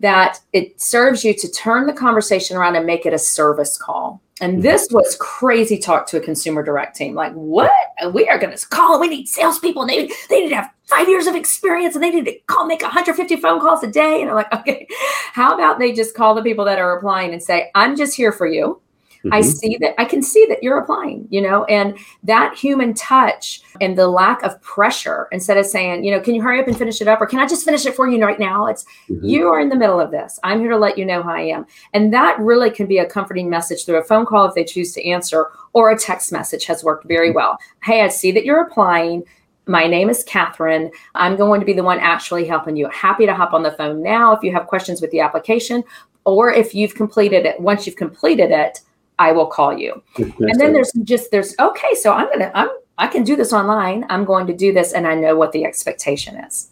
That 0.00 0.40
it 0.52 0.80
serves 0.80 1.24
you 1.24 1.34
to 1.34 1.50
turn 1.50 1.86
the 1.86 1.92
conversation 1.92 2.56
around 2.56 2.76
and 2.76 2.86
make 2.86 3.06
it 3.06 3.12
a 3.12 3.18
service 3.18 3.76
call. 3.76 4.20
And 4.40 4.54
mm-hmm. 4.54 4.62
this 4.62 4.88
was 4.90 5.16
crazy 5.20 5.78
talk 5.78 6.06
to 6.08 6.16
a 6.16 6.20
consumer 6.20 6.62
direct 6.62 6.96
team. 6.96 7.14
Like, 7.14 7.32
what? 7.34 7.72
We 8.12 8.28
are 8.28 8.38
going 8.38 8.56
to 8.56 8.66
call. 8.68 8.98
We 9.00 9.08
need 9.08 9.28
salespeople. 9.28 9.82
And 9.82 9.90
they, 9.90 10.10
they 10.28 10.40
need 10.40 10.48
to 10.48 10.56
have 10.56 10.70
five 10.86 11.08
years 11.08 11.26
of 11.26 11.34
experience 11.34 11.94
and 11.94 12.02
they 12.02 12.10
need 12.10 12.24
to 12.26 12.38
call, 12.46 12.66
make 12.66 12.82
150 12.82 13.36
phone 13.36 13.60
calls 13.60 13.82
a 13.82 13.86
day. 13.86 14.20
And 14.20 14.30
I'm 14.30 14.36
like, 14.36 14.52
okay, 14.60 14.88
how 15.32 15.54
about 15.54 15.78
they 15.78 15.92
just 15.92 16.16
call 16.16 16.34
the 16.34 16.42
people 16.42 16.64
that 16.64 16.78
are 16.78 16.96
applying 16.96 17.32
and 17.32 17.42
say, 17.42 17.70
I'm 17.74 17.96
just 17.96 18.16
here 18.16 18.32
for 18.32 18.46
you. 18.46 18.80
Mm-hmm. 19.24 19.32
I 19.32 19.40
see 19.40 19.78
that 19.80 19.98
I 19.98 20.04
can 20.04 20.22
see 20.22 20.44
that 20.46 20.62
you're 20.62 20.78
applying, 20.78 21.26
you 21.30 21.40
know, 21.40 21.64
and 21.64 21.96
that 22.24 22.54
human 22.54 22.92
touch 22.92 23.62
and 23.80 23.96
the 23.96 24.06
lack 24.06 24.42
of 24.42 24.60
pressure 24.60 25.28
instead 25.32 25.56
of 25.56 25.64
saying, 25.64 26.04
you 26.04 26.10
know, 26.10 26.20
can 26.20 26.34
you 26.34 26.42
hurry 26.42 26.60
up 26.60 26.68
and 26.68 26.76
finish 26.76 27.00
it 27.00 27.08
up 27.08 27.22
or 27.22 27.26
can 27.26 27.38
I 27.38 27.46
just 27.46 27.64
finish 27.64 27.86
it 27.86 27.94
for 27.94 28.06
you 28.06 28.22
right 28.22 28.38
now? 28.38 28.66
It's 28.66 28.84
mm-hmm. 29.08 29.24
you 29.24 29.48
are 29.48 29.60
in 29.60 29.70
the 29.70 29.76
middle 29.76 29.98
of 29.98 30.10
this. 30.10 30.38
I'm 30.42 30.60
here 30.60 30.70
to 30.70 30.76
let 30.76 30.98
you 30.98 31.06
know 31.06 31.22
how 31.22 31.32
I 31.32 31.40
am. 31.40 31.64
And 31.94 32.12
that 32.12 32.38
really 32.38 32.70
can 32.70 32.86
be 32.86 32.98
a 32.98 33.06
comforting 33.06 33.48
message 33.48 33.86
through 33.86 33.96
a 33.96 34.04
phone 34.04 34.26
call 34.26 34.44
if 34.44 34.54
they 34.54 34.64
choose 34.64 34.92
to 34.92 35.08
answer 35.08 35.46
or 35.72 35.90
a 35.90 35.98
text 35.98 36.30
message 36.30 36.66
has 36.66 36.84
worked 36.84 37.06
very 37.06 37.28
mm-hmm. 37.28 37.36
well. 37.36 37.58
Hey, 37.82 38.02
I 38.02 38.08
see 38.08 38.30
that 38.32 38.44
you're 38.44 38.60
applying. 38.60 39.24
My 39.66 39.86
name 39.86 40.10
is 40.10 40.22
Catherine. 40.24 40.90
I'm 41.14 41.36
going 41.36 41.60
to 41.60 41.66
be 41.66 41.72
the 41.72 41.82
one 41.82 41.98
actually 41.98 42.46
helping 42.46 42.76
you. 42.76 42.90
Happy 42.90 43.24
to 43.24 43.34
hop 43.34 43.54
on 43.54 43.62
the 43.62 43.72
phone 43.72 44.02
now 44.02 44.32
if 44.32 44.42
you 44.42 44.52
have 44.52 44.66
questions 44.66 45.00
with 45.00 45.10
the 45.12 45.20
application 45.20 45.82
or 46.24 46.52
if 46.52 46.74
you've 46.74 46.94
completed 46.94 47.46
it. 47.46 47.58
Once 47.58 47.86
you've 47.86 47.96
completed 47.96 48.50
it, 48.50 48.80
I 49.18 49.32
will 49.32 49.46
call 49.46 49.76
you. 49.76 50.02
and 50.18 50.60
then 50.60 50.72
there's 50.72 50.92
just 51.02 51.30
there's 51.30 51.54
okay, 51.58 51.94
so 51.94 52.12
I'm 52.12 52.28
gonna 52.30 52.50
I'm 52.54 52.68
I 52.98 53.06
can 53.06 53.24
do 53.24 53.36
this 53.36 53.52
online. 53.52 54.04
I'm 54.08 54.24
going 54.24 54.46
to 54.46 54.54
do 54.54 54.72
this, 54.72 54.92
and 54.92 55.06
I 55.06 55.14
know 55.14 55.36
what 55.36 55.52
the 55.52 55.64
expectation 55.64 56.36
is. 56.36 56.70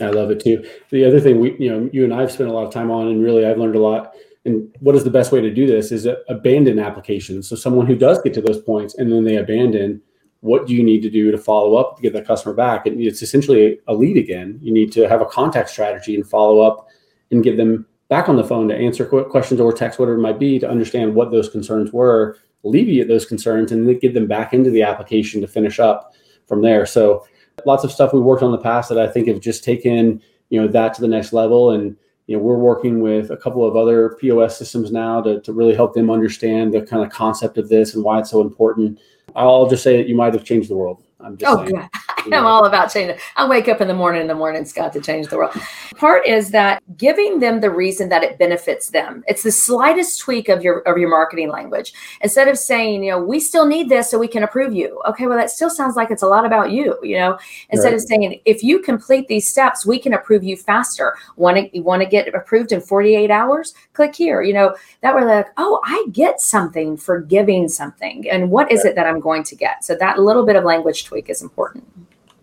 I 0.00 0.06
love 0.06 0.30
it 0.30 0.40
too. 0.40 0.64
The 0.90 1.04
other 1.04 1.20
thing 1.20 1.40
we 1.40 1.56
you 1.58 1.70
know 1.70 1.88
you 1.92 2.04
and 2.04 2.12
I've 2.12 2.32
spent 2.32 2.50
a 2.50 2.52
lot 2.52 2.66
of 2.66 2.72
time 2.72 2.90
on, 2.90 3.08
and 3.08 3.22
really 3.22 3.46
I've 3.46 3.58
learned 3.58 3.76
a 3.76 3.80
lot. 3.80 4.14
And 4.46 4.68
what 4.80 4.94
is 4.94 5.04
the 5.04 5.10
best 5.10 5.32
way 5.32 5.40
to 5.40 5.52
do 5.52 5.66
this? 5.66 5.92
Is 5.92 6.06
abandon 6.28 6.78
applications. 6.78 7.48
So 7.48 7.56
someone 7.56 7.86
who 7.86 7.96
does 7.96 8.20
get 8.22 8.34
to 8.34 8.42
those 8.42 8.60
points 8.60 8.94
and 8.96 9.10
then 9.10 9.24
they 9.24 9.36
abandon, 9.36 10.02
what 10.40 10.66
do 10.66 10.74
you 10.74 10.82
need 10.82 11.00
to 11.00 11.08
do 11.10 11.30
to 11.30 11.38
follow 11.38 11.76
up 11.76 11.96
to 11.96 12.02
get 12.02 12.12
that 12.12 12.26
customer 12.26 12.54
back? 12.54 12.84
And 12.84 13.00
it's 13.00 13.22
essentially 13.22 13.78
a 13.86 13.94
lead 13.94 14.18
again. 14.18 14.58
You 14.60 14.74
need 14.74 14.92
to 14.92 15.08
have 15.08 15.22
a 15.22 15.26
contact 15.26 15.70
strategy 15.70 16.14
and 16.14 16.28
follow 16.28 16.60
up 16.60 16.88
and 17.30 17.42
give 17.42 17.56
them 17.56 17.86
back 18.08 18.28
on 18.28 18.36
the 18.36 18.44
phone 18.44 18.68
to 18.68 18.76
answer 18.76 19.04
questions 19.06 19.60
or 19.60 19.72
text, 19.72 19.98
whatever 19.98 20.18
it 20.18 20.22
might 20.22 20.38
be, 20.38 20.58
to 20.58 20.68
understand 20.68 21.14
what 21.14 21.30
those 21.30 21.48
concerns 21.48 21.92
were, 21.92 22.38
alleviate 22.64 23.08
those 23.08 23.26
concerns, 23.26 23.72
and 23.72 23.88
then 23.88 23.98
get 23.98 24.14
them 24.14 24.26
back 24.26 24.52
into 24.52 24.70
the 24.70 24.82
application 24.82 25.40
to 25.40 25.48
finish 25.48 25.80
up 25.80 26.14
from 26.46 26.62
there. 26.62 26.86
So 26.86 27.26
lots 27.66 27.84
of 27.84 27.92
stuff 27.92 28.12
we 28.12 28.20
worked 28.20 28.42
on 28.42 28.50
in 28.52 28.56
the 28.56 28.62
past 28.62 28.88
that 28.88 28.98
I 28.98 29.06
think 29.06 29.28
have 29.28 29.40
just 29.40 29.64
taken 29.64 30.20
you 30.50 30.60
know 30.60 30.68
that 30.68 30.94
to 30.94 31.00
the 31.00 31.08
next 31.08 31.32
level 31.32 31.70
and 31.70 31.96
you 32.26 32.36
know, 32.36 32.42
we're 32.42 32.56
working 32.56 33.00
with 33.00 33.30
a 33.30 33.36
couple 33.36 33.66
of 33.66 33.76
other 33.76 34.16
POS 34.20 34.56
systems 34.56 34.90
now 34.90 35.20
to, 35.20 35.40
to 35.42 35.52
really 35.52 35.74
help 35.74 35.92
them 35.92 36.10
understand 36.10 36.72
the 36.72 36.80
kind 36.80 37.02
of 37.04 37.10
concept 37.10 37.58
of 37.58 37.68
this 37.68 37.94
and 37.94 38.02
why 38.02 38.18
it's 38.18 38.30
so 38.30 38.40
important. 38.40 38.98
I'll 39.36 39.68
just 39.68 39.82
say 39.82 39.98
that 39.98 40.08
you 40.08 40.14
might 40.14 40.32
have 40.32 40.44
changed 40.44 40.70
the 40.70 40.76
world. 40.76 41.02
I'm 41.20 41.36
just 41.36 41.52
oh, 41.52 41.64
saying. 41.64 41.76
God. 41.76 41.88
I'm 42.32 42.46
all 42.46 42.64
about 42.64 42.90
changing. 42.90 43.18
I 43.36 43.46
wake 43.46 43.68
up 43.68 43.80
in 43.80 43.88
the 43.88 43.94
morning 43.94 44.22
in 44.22 44.26
the 44.26 44.34
morning, 44.34 44.64
Scott, 44.64 44.92
to 44.94 45.00
change 45.00 45.28
the 45.28 45.36
world. 45.36 45.54
Part 45.96 46.26
is 46.26 46.50
that 46.50 46.82
giving 46.96 47.38
them 47.38 47.60
the 47.60 47.70
reason 47.70 48.08
that 48.08 48.22
it 48.22 48.38
benefits 48.38 48.88
them. 48.88 49.22
It's 49.26 49.42
the 49.42 49.52
slightest 49.52 50.20
tweak 50.20 50.48
of 50.48 50.62
your 50.62 50.80
of 50.80 50.96
your 50.96 51.10
marketing 51.10 51.50
language. 51.50 51.92
Instead 52.22 52.48
of 52.48 52.58
saying, 52.58 53.04
you 53.04 53.10
know, 53.10 53.22
we 53.22 53.40
still 53.40 53.66
need 53.66 53.88
this 53.88 54.10
so 54.10 54.18
we 54.18 54.28
can 54.28 54.42
approve 54.42 54.74
you. 54.74 55.00
Okay, 55.06 55.26
well, 55.26 55.38
that 55.38 55.50
still 55.50 55.70
sounds 55.70 55.96
like 55.96 56.10
it's 56.10 56.22
a 56.22 56.26
lot 56.26 56.46
about 56.46 56.70
you. 56.70 56.98
You 57.02 57.18
know, 57.18 57.38
instead 57.70 57.88
right. 57.88 57.94
of 57.94 58.00
saying, 58.00 58.40
if 58.44 58.62
you 58.62 58.80
complete 58.80 59.28
these 59.28 59.48
steps, 59.48 59.84
we 59.84 59.98
can 59.98 60.14
approve 60.14 60.42
you 60.42 60.56
faster. 60.56 61.16
Want 61.36 61.72
to 61.72 61.80
want 61.80 62.02
to 62.02 62.08
get 62.08 62.34
approved 62.34 62.72
in 62.72 62.80
48 62.80 63.30
hours? 63.30 63.74
Click 63.92 64.14
here. 64.14 64.42
You 64.42 64.54
know, 64.54 64.74
that 65.02 65.14
way, 65.14 65.24
like, 65.24 65.48
oh, 65.58 65.80
I 65.84 66.06
get 66.12 66.40
something 66.40 66.96
for 66.96 67.20
giving 67.20 67.68
something, 67.68 68.28
and 68.30 68.50
what 68.50 68.72
is 68.72 68.84
right. 68.84 68.90
it 68.90 68.96
that 68.96 69.06
I'm 69.06 69.20
going 69.20 69.42
to 69.44 69.56
get? 69.56 69.84
So 69.84 69.94
that 69.96 70.18
little 70.18 70.46
bit 70.46 70.56
of 70.56 70.64
language 70.64 71.04
tweak 71.04 71.13
is 71.16 71.42
important. 71.42 71.84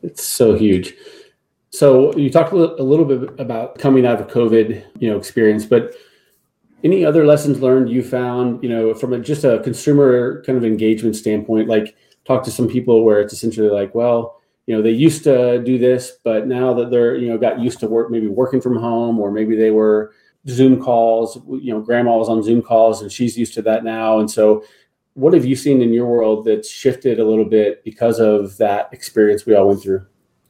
It's 0.04 0.24
so 0.24 0.56
huge. 0.56 0.94
So 1.70 2.13
you 2.18 2.30
talked 2.30 2.51
a 2.51 2.56
little 2.56 3.06
bit 3.06 3.40
about 3.40 3.78
coming 3.78 4.06
out 4.06 4.20
of 4.20 4.28
COVID, 4.28 4.84
you 5.00 5.10
know, 5.10 5.18
experience, 5.18 5.66
but 5.66 5.96
any 6.84 7.06
other 7.06 7.25
lessons 7.25 7.62
learned 7.62 7.90
you 7.90 8.04
found, 8.04 8.62
you 8.63 8.70
know, 8.70 8.94
from 8.94 9.13
a, 9.13 9.20
just 9.20 9.44
a 9.44 9.60
consumer 9.60 10.44
kind 10.44 10.58
of 10.58 10.66
engagement 10.66 11.16
standpoint, 11.16 11.70
like 11.70 11.96
talk 12.25 12.44
to 12.44 12.51
some 12.51 12.68
people 12.68 13.06
where 13.06 13.22
it's 13.22 13.34
essentially 13.34 13.70
like, 13.70 13.96
well, 13.96 14.42
you 14.66 14.75
know, 14.75 14.82
they 14.82 14.92
used 14.92 15.24
to 15.24 15.63
do 15.63 15.78
this, 15.78 16.13
but 16.24 16.48
now 16.48 16.74
that 16.74 16.92
they're, 16.92 17.16
you 17.16 17.30
know, 17.30 17.38
got 17.38 17.60
used 17.60 17.80
to 17.80 17.88
work, 17.88 18.12
maybe 18.12 18.28
working 18.28 18.62
from 18.62 18.75
home, 18.75 19.20
or 19.20 19.32
maybe 19.32 19.56
they 19.56 19.72
were 19.72 20.13
Zoom 20.48 20.82
calls, 20.82 21.40
you 21.48 21.74
know, 21.74 21.82
grandma 21.82 22.18
was 22.18 22.30
on 22.30 22.44
Zoom 22.44 22.62
calls 22.62 23.01
and 23.01 23.12
she's 23.12 23.38
used 23.38 23.54
to 23.54 23.62
that 23.62 23.84
now. 23.84 24.20
And 24.20 24.30
so 24.30 24.63
what 25.13 25.34
have 25.34 25.46
you 25.46 25.56
seen 25.56 25.82
in 25.82 25.94
your 25.94 26.06
world 26.06 26.46
that's 26.46 26.70
shifted 26.70 27.20
a 27.20 27.25
little 27.25 27.46
bit 27.46 27.84
because 27.84 28.20
of 28.20 28.58
that 28.58 28.89
experience 28.94 29.46
we 29.46 29.56
all 29.56 29.68
went 29.68 29.82
through? 29.82 30.06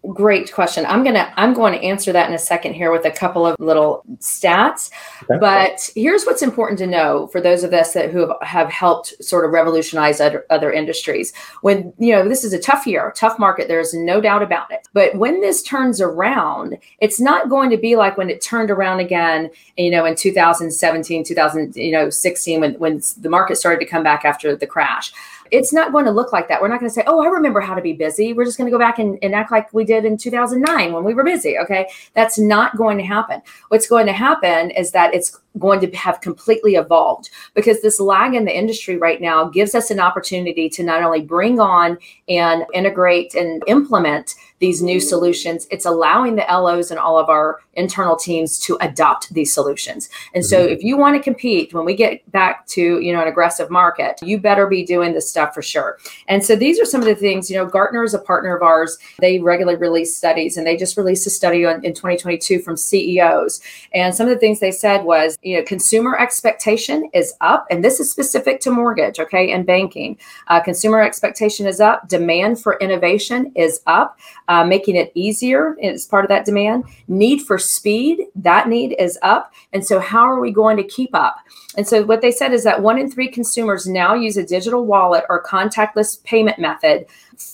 Great 0.09 0.51
question. 0.51 0.83
I'm 0.87 1.03
gonna 1.03 1.31
I'm 1.37 1.53
going 1.53 1.73
to 1.73 1.85
answer 1.85 2.11
that 2.11 2.27
in 2.27 2.33
a 2.33 2.39
second 2.39 2.73
here 2.73 2.91
with 2.91 3.05
a 3.05 3.11
couple 3.11 3.45
of 3.45 3.55
little 3.59 4.03
stats. 4.17 4.89
Okay. 5.29 5.37
But 5.39 5.91
here's 5.95 6.25
what's 6.25 6.41
important 6.41 6.79
to 6.79 6.87
know 6.87 7.27
for 7.27 7.39
those 7.39 7.63
of 7.63 7.71
us 7.71 7.93
that 7.93 8.09
who 8.09 8.21
have, 8.21 8.31
have 8.41 8.69
helped 8.71 9.23
sort 9.23 9.45
of 9.45 9.51
revolutionize 9.51 10.19
other, 10.19 10.43
other 10.49 10.71
industries. 10.71 11.33
When 11.61 11.93
you 11.99 12.13
know 12.13 12.27
this 12.27 12.43
is 12.43 12.51
a 12.51 12.57
tough 12.57 12.87
year, 12.87 13.13
tough 13.15 13.37
market. 13.37 13.67
There's 13.67 13.93
no 13.93 14.19
doubt 14.19 14.41
about 14.41 14.71
it. 14.71 14.87
But 14.91 15.13
when 15.13 15.39
this 15.39 15.61
turns 15.61 16.01
around, 16.01 16.79
it's 16.99 17.19
not 17.19 17.47
going 17.47 17.69
to 17.69 17.77
be 17.77 17.95
like 17.95 18.17
when 18.17 18.31
it 18.31 18.41
turned 18.41 18.71
around 18.71 19.01
again. 19.01 19.51
You 19.77 19.91
know, 19.91 20.05
in 20.05 20.15
2017, 20.15 21.23
2000, 21.23 21.75
you 21.75 21.91
know, 21.91 22.09
16, 22.09 22.59
when 22.59 22.73
when 22.79 23.01
the 23.19 23.29
market 23.29 23.57
started 23.57 23.79
to 23.81 23.85
come 23.85 24.01
back 24.01 24.25
after 24.25 24.55
the 24.55 24.65
crash 24.65 25.13
it's 25.51 25.73
not 25.73 25.91
going 25.91 26.05
to 26.05 26.11
look 26.11 26.31
like 26.31 26.47
that. 26.47 26.61
We're 26.61 26.69
not 26.69 26.79
going 26.79 26.89
to 26.89 26.93
say, 26.93 27.03
oh, 27.07 27.21
I 27.21 27.27
remember 27.27 27.59
how 27.59 27.75
to 27.75 27.81
be 27.81 27.93
busy. 27.93 28.33
We're 28.33 28.45
just 28.45 28.57
going 28.57 28.69
to 28.69 28.71
go 28.71 28.79
back 28.79 28.99
and, 28.99 29.19
and 29.21 29.35
act 29.35 29.51
like 29.51 29.71
we 29.73 29.83
did 29.83 30.05
in 30.05 30.17
2009 30.17 30.93
when 30.93 31.03
we 31.03 31.13
were 31.13 31.23
busy. 31.23 31.57
Okay. 31.59 31.87
That's 32.13 32.39
not 32.39 32.77
going 32.77 32.97
to 32.97 33.03
happen. 33.03 33.41
What's 33.67 33.87
going 33.87 34.05
to 34.05 34.13
happen 34.13 34.71
is 34.71 34.91
that 34.91 35.13
it's 35.13 35.39
going 35.59 35.79
to 35.81 35.91
have 35.95 36.21
completely 36.21 36.75
evolved 36.75 37.29
because 37.53 37.81
this 37.81 37.99
lag 37.99 38.33
in 38.33 38.45
the 38.45 38.57
industry 38.57 38.97
right 38.97 39.21
now 39.21 39.45
gives 39.45 39.75
us 39.75 39.91
an 39.91 39.99
opportunity 39.99 40.69
to 40.69 40.83
not 40.83 41.03
only 41.03 41.21
bring 41.21 41.59
on 41.59 41.97
and 42.29 42.65
integrate 42.73 43.35
and 43.35 43.63
implement 43.67 44.35
these 44.59 44.81
new 44.81 44.99
solutions, 44.99 45.67
it's 45.71 45.85
allowing 45.85 46.35
the 46.35 46.45
LOs 46.49 46.91
and 46.91 46.99
all 46.99 47.17
of 47.17 47.29
our 47.29 47.59
internal 47.73 48.15
teams 48.15 48.59
to 48.59 48.77
adopt 48.79 49.33
these 49.33 49.51
solutions. 49.51 50.07
And 50.35 50.45
so 50.45 50.59
mm-hmm. 50.59 50.73
if 50.73 50.83
you 50.83 50.97
want 50.97 51.17
to 51.17 51.21
compete 51.21 51.73
when 51.73 51.83
we 51.83 51.95
get 51.95 52.29
back 52.31 52.67
to, 52.67 52.99
you 52.99 53.11
know, 53.11 53.21
an 53.21 53.27
aggressive 53.27 53.71
market, 53.71 54.19
you 54.21 54.37
better 54.37 54.67
be 54.67 54.85
doing 54.85 55.13
this 55.13 55.27
stuff 55.27 55.53
for 55.53 55.63
sure. 55.63 55.97
And 56.27 56.45
so 56.45 56.55
these 56.55 56.79
are 56.79 56.85
some 56.85 57.01
of 57.01 57.07
the 57.07 57.15
things, 57.15 57.49
you 57.49 57.57
know, 57.57 57.65
Gartner 57.65 58.03
is 58.03 58.13
a 58.13 58.19
partner 58.19 58.55
of 58.55 58.61
ours. 58.61 58.99
They 59.19 59.39
regularly 59.39 59.79
release 59.79 60.15
studies 60.15 60.57
and 60.57 60.67
they 60.67 60.77
just 60.77 60.95
released 60.95 61.25
a 61.25 61.31
study 61.31 61.65
on, 61.65 61.83
in 61.83 61.93
2022 61.95 62.59
from 62.59 62.77
CEOs. 62.77 63.61
And 63.93 64.13
some 64.13 64.27
of 64.27 64.33
the 64.33 64.39
things 64.39 64.59
they 64.59 64.71
said 64.71 65.03
was, 65.03 65.39
you 65.41 65.57
know, 65.57 65.63
consumer 65.63 66.17
expectation 66.17 67.09
is 67.13 67.33
up, 67.41 67.65
and 67.71 67.83
this 67.83 67.99
is 67.99 68.11
specific 68.11 68.59
to 68.61 68.71
mortgage, 68.71 69.19
okay, 69.19 69.51
and 69.51 69.65
banking. 69.65 70.17
Uh, 70.47 70.59
consumer 70.59 71.01
expectation 71.01 71.65
is 71.65 71.79
up. 71.79 72.07
Demand 72.07 72.61
for 72.61 72.77
innovation 72.79 73.51
is 73.55 73.81
up, 73.87 74.19
uh, 74.47 74.63
making 74.63 74.95
it 74.95 75.11
easier 75.15 75.75
is 75.81 76.05
part 76.05 76.23
of 76.23 76.29
that 76.29 76.45
demand. 76.45 76.83
Need 77.07 77.41
for 77.41 77.57
speed, 77.57 78.27
that 78.35 78.69
need 78.69 78.95
is 78.99 79.17
up. 79.23 79.53
And 79.73 79.85
so, 79.85 79.99
how 79.99 80.21
are 80.21 80.39
we 80.39 80.51
going 80.51 80.77
to 80.77 80.83
keep 80.83 81.15
up? 81.15 81.37
And 81.75 81.87
so, 81.87 82.03
what 82.03 82.21
they 82.21 82.31
said 82.31 82.53
is 82.53 82.63
that 82.63 82.81
one 82.81 82.99
in 82.99 83.09
three 83.09 83.27
consumers 83.27 83.87
now 83.87 84.13
use 84.13 84.37
a 84.37 84.45
digital 84.45 84.85
wallet 84.85 85.23
or 85.27 85.43
contactless 85.43 86.23
payment 86.23 86.59
method 86.59 87.05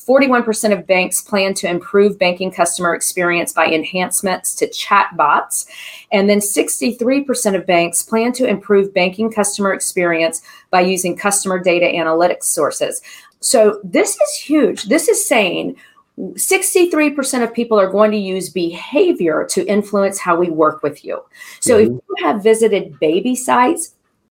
41% 0.07 0.77
of 0.77 0.87
banks 0.87 1.21
plan 1.21 1.53
to 1.55 1.69
improve 1.69 2.17
banking 2.17 2.51
customer 2.51 2.95
experience 2.95 3.51
by 3.51 3.67
enhancements 3.67 4.55
to 4.55 4.67
chatbots. 4.67 5.67
And 6.11 6.29
then 6.29 6.39
63% 6.39 7.55
of 7.55 7.65
banks 7.65 8.01
plan 8.01 8.31
to 8.33 8.47
improve 8.47 8.93
banking 8.93 9.31
customer 9.31 9.73
experience 9.73 10.41
by 10.71 10.81
using 10.81 11.17
customer 11.17 11.59
data 11.61 11.85
analytics 11.85 12.45
sources. 12.45 13.01
So 13.39 13.79
this 13.83 14.15
is 14.15 14.35
huge. 14.37 14.83
This 14.85 15.07
is 15.07 15.27
saying 15.27 15.75
63% 16.19 17.43
of 17.43 17.53
people 17.53 17.79
are 17.79 17.89
going 17.89 18.11
to 18.11 18.17
use 18.17 18.49
behavior 18.49 19.45
to 19.51 19.65
influence 19.67 20.17
how 20.17 20.35
we 20.35 20.49
work 20.49 20.81
with 20.81 21.05
you. 21.05 21.23
So 21.59 21.77
mm-hmm. 21.77 21.97
if 21.97 22.01
you 22.07 22.25
have 22.25 22.41
visited 22.41 22.99
baby 22.99 23.35
sites, 23.35 23.93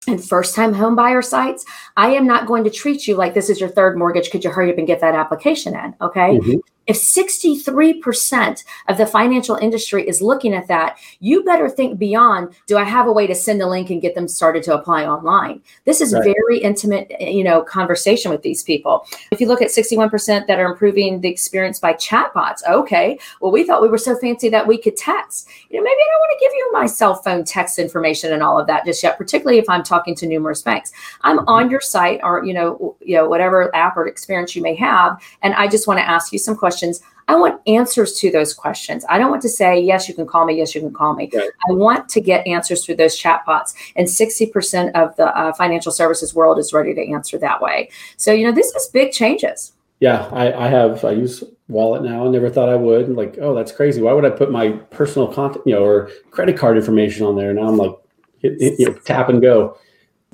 and 0.07 0.23
first 0.23 0.55
time 0.55 0.73
home 0.73 0.95
buyer 0.95 1.21
sites, 1.21 1.65
I 1.95 2.11
am 2.15 2.25
not 2.25 2.47
going 2.47 2.63
to 2.63 2.69
treat 2.69 3.07
you 3.07 3.15
like 3.15 3.33
this 3.33 3.49
is 3.49 3.59
your 3.59 3.69
third 3.69 3.97
mortgage. 3.97 4.31
Could 4.31 4.43
you 4.43 4.49
hurry 4.49 4.71
up 4.71 4.77
and 4.77 4.87
get 4.87 4.99
that 5.01 5.15
application 5.15 5.75
in? 5.75 5.95
Okay. 6.01 6.37
Mm-hmm. 6.37 6.57
If 6.87 6.97
63% 6.97 8.63
of 8.87 8.97
the 8.97 9.05
financial 9.05 9.55
industry 9.55 10.07
is 10.07 10.21
looking 10.21 10.53
at 10.53 10.67
that, 10.67 10.97
you 11.19 11.43
better 11.43 11.69
think 11.69 11.99
beyond 11.99 12.55
do 12.65 12.77
I 12.77 12.83
have 12.83 13.05
a 13.05 13.11
way 13.11 13.27
to 13.27 13.35
send 13.35 13.61
a 13.61 13.67
link 13.67 13.91
and 13.91 14.01
get 14.01 14.15
them 14.15 14.27
started 14.27 14.63
to 14.63 14.73
apply 14.73 15.05
online? 15.05 15.61
This 15.85 16.01
is 16.01 16.13
right. 16.13 16.23
very 16.23 16.57
intimate, 16.57 17.11
you 17.21 17.43
know, 17.43 17.61
conversation 17.61 18.31
with 18.31 18.41
these 18.41 18.63
people. 18.63 19.05
If 19.31 19.39
you 19.39 19.47
look 19.47 19.61
at 19.61 19.69
61% 19.69 20.47
that 20.47 20.59
are 20.59 20.65
improving 20.65 21.21
the 21.21 21.29
experience 21.29 21.79
by 21.79 21.93
chatbots, 21.93 22.67
okay, 22.67 23.19
well, 23.41 23.51
we 23.51 23.63
thought 23.63 23.83
we 23.83 23.87
were 23.87 23.99
so 23.99 24.17
fancy 24.17 24.49
that 24.49 24.65
we 24.65 24.77
could 24.79 24.97
text. 24.97 25.47
You 25.69 25.77
know, 25.77 25.83
maybe 25.83 25.93
I 25.93 26.09
don't 26.11 26.19
want 26.19 26.39
to 26.39 26.45
give 26.45 26.53
you 26.55 26.69
my 26.73 26.87
cell 26.87 27.15
phone 27.15 27.43
text 27.43 27.77
information 27.77 28.33
and 28.33 28.41
all 28.41 28.59
of 28.59 28.65
that 28.67 28.85
just 28.85 29.03
yet, 29.03 29.19
particularly 29.19 29.59
if 29.59 29.69
I'm 29.69 29.83
talking 29.83 30.15
to 30.15 30.25
numerous 30.25 30.63
banks. 30.63 30.91
I'm 31.21 31.37
mm-hmm. 31.37 31.47
on 31.47 31.69
your 31.69 31.81
site 31.81 32.19
or, 32.23 32.43
you 32.43 32.55
know, 32.55 32.95
you 33.01 33.15
know, 33.15 33.29
whatever 33.29 33.73
app 33.75 33.97
or 33.97 34.07
experience 34.07 34.55
you 34.55 34.63
may 34.63 34.75
have, 34.75 35.21
and 35.43 35.53
I 35.53 35.67
just 35.67 35.87
want 35.87 35.99
to 35.99 36.09
ask 36.09 36.33
you 36.33 36.39
some 36.39 36.55
questions 36.55 36.70
questions. 36.71 37.01
I 37.27 37.35
want 37.35 37.61
answers 37.67 38.13
to 38.19 38.31
those 38.31 38.53
questions. 38.53 39.05
I 39.09 39.17
don't 39.17 39.29
want 39.29 39.41
to 39.41 39.49
say, 39.49 39.79
yes, 39.79 40.07
you 40.07 40.15
can 40.15 40.25
call 40.25 40.45
me, 40.45 40.57
yes, 40.57 40.73
you 40.73 40.81
can 40.81 40.93
call 40.93 41.13
me. 41.15 41.29
Right. 41.33 41.49
I 41.69 41.73
want 41.73 42.07
to 42.09 42.21
get 42.21 42.47
answers 42.47 42.85
through 42.85 42.95
those 42.95 43.19
chatbots. 43.19 43.73
And 43.95 44.07
60% 44.07 44.91
of 44.93 45.15
the 45.17 45.35
uh, 45.37 45.53
financial 45.53 45.91
services 45.91 46.33
world 46.33 46.59
is 46.59 46.73
ready 46.73 46.93
to 46.93 47.11
answer 47.11 47.37
that 47.39 47.61
way. 47.61 47.89
So, 48.17 48.31
you 48.31 48.45
know, 48.45 48.53
this 48.53 48.73
is 48.73 48.87
big 48.87 49.11
changes. 49.11 49.73
Yeah, 49.99 50.27
I, 50.31 50.65
I 50.65 50.67
have, 50.67 51.05
I 51.05 51.11
use 51.11 51.43
wallet 51.67 52.03
now. 52.03 52.25
I 52.25 52.29
never 52.29 52.49
thought 52.49 52.69
I 52.69 52.75
would. 52.75 53.09
Like, 53.09 53.37
oh, 53.39 53.53
that's 53.53 53.71
crazy. 53.71 54.01
Why 54.01 54.13
would 54.13 54.25
I 54.25 54.31
put 54.31 54.49
my 54.49 54.69
personal 54.89 55.27
contact, 55.27 55.67
you 55.67 55.75
know, 55.75 55.83
or 55.83 56.09
credit 56.31 56.57
card 56.57 56.77
information 56.77 57.25
on 57.25 57.35
there? 57.35 57.53
Now 57.53 57.67
I'm 57.67 57.77
like, 57.77 57.95
hit, 58.39 58.59
hit, 58.59 58.79
you 58.79 58.85
know, 58.87 58.93
tap 59.05 59.29
and 59.29 59.41
go. 59.41 59.77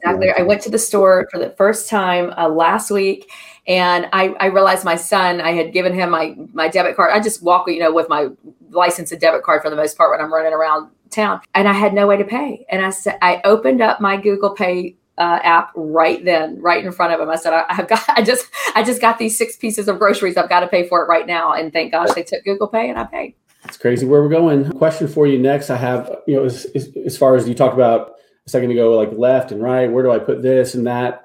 Exactly. 0.04 0.30
I 0.32 0.44
went 0.44 0.62
to 0.62 0.70
the 0.70 0.78
store 0.78 1.28
for 1.32 1.40
the 1.40 1.50
first 1.58 1.90
time 1.90 2.32
uh, 2.38 2.48
last 2.48 2.92
week 2.92 3.32
and 3.68 4.08
I, 4.14 4.30
I 4.40 4.46
realized 4.48 4.86
my 4.86 4.96
son, 4.96 5.42
I 5.42 5.52
had 5.52 5.74
given 5.74 5.94
him 5.94 6.12
my 6.12 6.36
my 6.54 6.70
debit 6.70 6.96
card. 6.96 7.12
I 7.14 7.20
just 7.20 7.44
walk, 7.44 7.70
you 7.70 7.80
know, 7.80 7.94
with 7.94 8.08
my 8.08 8.30
license 8.70 9.12
and 9.12 9.20
debit 9.20 9.44
card 9.44 9.62
for 9.62 9.70
the 9.70 9.76
most 9.76 9.98
part 9.98 10.12
when 10.12 10.22
I'm 10.22 10.34
running 10.34 10.54
around 10.54 10.90
town. 11.10 11.42
And 11.54 11.68
I 11.68 11.74
had 11.74 11.94
no 11.94 12.08
way 12.08 12.18
to 12.18 12.24
pay. 12.24 12.66
And 12.70 12.86
I 12.86 12.92
said, 12.92 13.18
I 13.22 13.42
opened 13.44 13.82
up 13.82 14.00
my 14.00 14.18
Google 14.18 14.52
Pay 14.52 14.96
uh, 15.18 15.40
app 15.44 15.72
right 15.76 16.24
then, 16.24 16.62
right 16.62 16.84
in 16.84 16.92
front 16.92 17.14
of 17.14 17.20
him. 17.20 17.30
I 17.30 17.36
said, 17.36 17.54
I, 17.54 17.74
have 17.74 17.88
got, 17.88 18.04
I 18.10 18.22
just, 18.22 18.48
I 18.76 18.84
just 18.84 19.02
got 19.02 19.18
these 19.18 19.38
six 19.38 19.56
pieces 19.56 19.88
of 19.88 20.00
groceries. 20.00 20.38
I've 20.38 20.50
got 20.50 20.62
to 20.62 20.68
pay 20.68 20.88
for 20.88 21.04
it 21.04 21.08
right 21.08 21.26
now. 21.26 21.54
And 21.54 21.74
thank 21.74 21.92
gosh 21.92 22.14
they 22.14 22.24
took 22.24 22.44
Google 22.44 22.68
Pay 22.68 22.90
and 22.90 23.00
I 23.00 23.06
paid. 23.06 23.36
It's 23.66 23.78
crazy 23.78 24.06
where 24.06 24.22
we're 24.22 24.30
going. 24.30 24.72
Question 24.74 25.08
for 25.08 25.28
you 25.28 25.40
next. 25.40 25.70
I 25.70 25.78
have, 25.78 26.16
you 26.28 26.36
know, 26.36 26.46
as, 26.46 26.66
as, 26.76 26.90
as 27.06 27.18
far 27.18 27.36
as 27.36 27.48
you 27.48 27.56
talked 27.56 27.74
about 27.74 28.14
a 28.46 28.50
second 28.50 28.72
ago, 28.72 28.96
like 28.96 29.12
left 29.12 29.52
and 29.52 29.62
right, 29.62 29.92
where 29.92 30.04
do 30.04 30.12
I 30.12 30.20
put 30.20 30.42
this 30.42 30.76
and 30.76 30.88
that? 30.88 31.24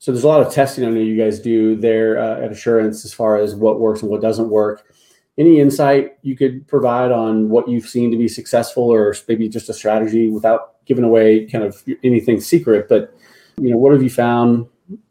So 0.00 0.12
there's 0.12 0.24
a 0.24 0.28
lot 0.28 0.40
of 0.40 0.52
testing 0.52 0.82
I 0.86 0.88
know 0.88 0.98
you 0.98 1.22
guys 1.22 1.38
do 1.38 1.76
there 1.76 2.18
uh, 2.18 2.40
at 2.40 2.50
Assurance 2.50 3.04
as 3.04 3.12
far 3.12 3.36
as 3.36 3.54
what 3.54 3.80
works 3.80 4.00
and 4.00 4.10
what 4.10 4.22
doesn't 4.22 4.48
work. 4.48 4.82
Any 5.36 5.60
insight 5.60 6.16
you 6.22 6.36
could 6.38 6.66
provide 6.66 7.12
on 7.12 7.50
what 7.50 7.68
you've 7.68 7.86
seen 7.86 8.10
to 8.10 8.16
be 8.16 8.26
successful, 8.26 8.84
or 8.84 9.14
maybe 9.28 9.46
just 9.46 9.68
a 9.68 9.74
strategy 9.74 10.30
without 10.30 10.84
giving 10.86 11.04
away 11.04 11.44
kind 11.46 11.64
of 11.64 11.82
anything 12.02 12.40
secret? 12.40 12.88
But 12.88 13.14
you 13.58 13.70
know, 13.70 13.76
what 13.76 13.92
have 13.92 14.02
you 14.02 14.08
found? 14.08 14.66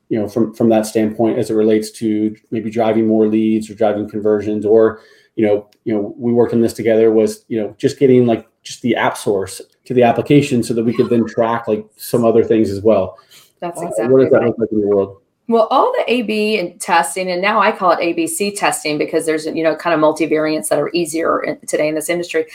You 0.10 0.20
know, 0.20 0.28
from 0.28 0.56
from 0.56 0.70
that 0.70 0.88
standpoint, 0.88 1.38
as 1.38 1.52
it 1.52 1.56
relates 1.56 1.92
to 1.92 2.36
maybe 2.50 2.72
driving 2.72 3.06
more 3.06 3.28
leads 3.28 3.70
or 3.70 3.76
driving 3.76 4.10
conversions, 4.10 4.66
or 4.66 5.02
you 5.36 5.46
know, 5.46 5.70
you 5.84 5.94
know, 5.94 6.16
we 6.18 6.34
worked 6.34 6.54
on 6.54 6.62
this 6.62 6.74
together. 6.74 7.12
Was 7.12 7.46
you 7.48 7.62
know 7.62 7.76
just 7.78 8.00
getting 8.00 8.26
like 8.26 8.48
just 8.64 8.82
the 8.82 8.96
app 8.96 9.18
source 9.18 9.62
to 9.86 9.94
the 9.94 10.04
application 10.04 10.64
so 10.64 10.74
that 10.74 10.84
we 10.84 10.94
could 10.94 11.10
then 11.10 11.28
track 11.28 11.68
like 11.68 11.86
some 11.96 12.26
other 12.26 12.44
things 12.44 12.72
as 12.72 12.82
well. 12.82 13.20
That's 13.60 13.82
exactly 13.82 14.08
what 14.08 14.22
does 14.22 14.32
that 14.32 14.40
right. 14.40 14.48
look 14.48 14.60
like 14.60 14.72
in 14.72 14.82
the 14.82 14.88
world? 14.88 15.22
Well, 15.50 15.68
all 15.72 15.92
the 15.98 16.04
AB 16.08 16.60
and 16.60 16.80
testing, 16.80 17.32
and 17.32 17.42
now 17.42 17.60
I 17.60 17.72
call 17.72 17.92
it 17.92 18.00
ABC 18.00 18.56
testing 18.56 19.00
because 19.00 19.26
there's 19.26 19.48
you 19.48 19.64
know 19.64 19.76
kind 19.76 19.96
of 19.96 20.00
multivariants 20.00 20.70
that 20.70 20.78
are 20.78 20.92
easier 20.94 21.42
in, 21.42 21.60
today 21.66 21.88
in 21.88 21.96
this 21.96 22.08
industry. 22.08 22.46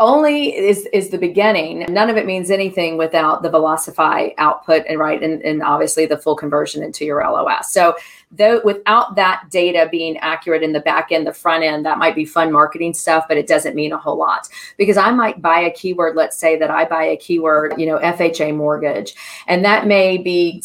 Only 0.00 0.56
is 0.56 0.86
is 0.92 1.10
the 1.10 1.18
beginning. 1.18 1.86
None 1.88 2.10
of 2.10 2.16
it 2.16 2.26
means 2.26 2.50
anything 2.50 2.96
without 2.96 3.42
the 3.42 3.50
Velocify 3.50 4.34
output 4.38 4.84
and 4.88 4.98
right, 4.98 5.22
and, 5.22 5.40
and 5.42 5.62
obviously 5.62 6.06
the 6.06 6.18
full 6.18 6.34
conversion 6.34 6.82
into 6.82 7.04
your 7.04 7.22
LOS. 7.22 7.72
So 7.72 7.94
though 8.30 8.60
without 8.64 9.16
that 9.16 9.44
data 9.50 9.88
being 9.90 10.16
accurate 10.18 10.62
in 10.62 10.72
the 10.72 10.80
back 10.80 11.10
end, 11.10 11.26
the 11.26 11.32
front 11.32 11.64
end, 11.64 11.84
that 11.84 11.98
might 11.98 12.14
be 12.14 12.24
fun 12.24 12.52
marketing 12.52 12.94
stuff, 12.94 13.26
but 13.28 13.36
it 13.36 13.46
doesn't 13.46 13.74
mean 13.74 13.92
a 13.92 13.98
whole 13.98 14.16
lot 14.16 14.48
because 14.76 14.96
I 14.96 15.10
might 15.10 15.42
buy 15.42 15.60
a 15.60 15.70
keyword. 15.70 16.16
Let's 16.16 16.36
say 16.36 16.56
that 16.58 16.70
I 16.70 16.84
buy 16.84 17.04
a 17.04 17.16
keyword, 17.16 17.74
you 17.78 17.86
know, 17.86 17.98
FHA 17.98 18.54
mortgage, 18.56 19.14
and 19.46 19.64
that 19.64 19.86
may 19.86 20.18
be 20.18 20.62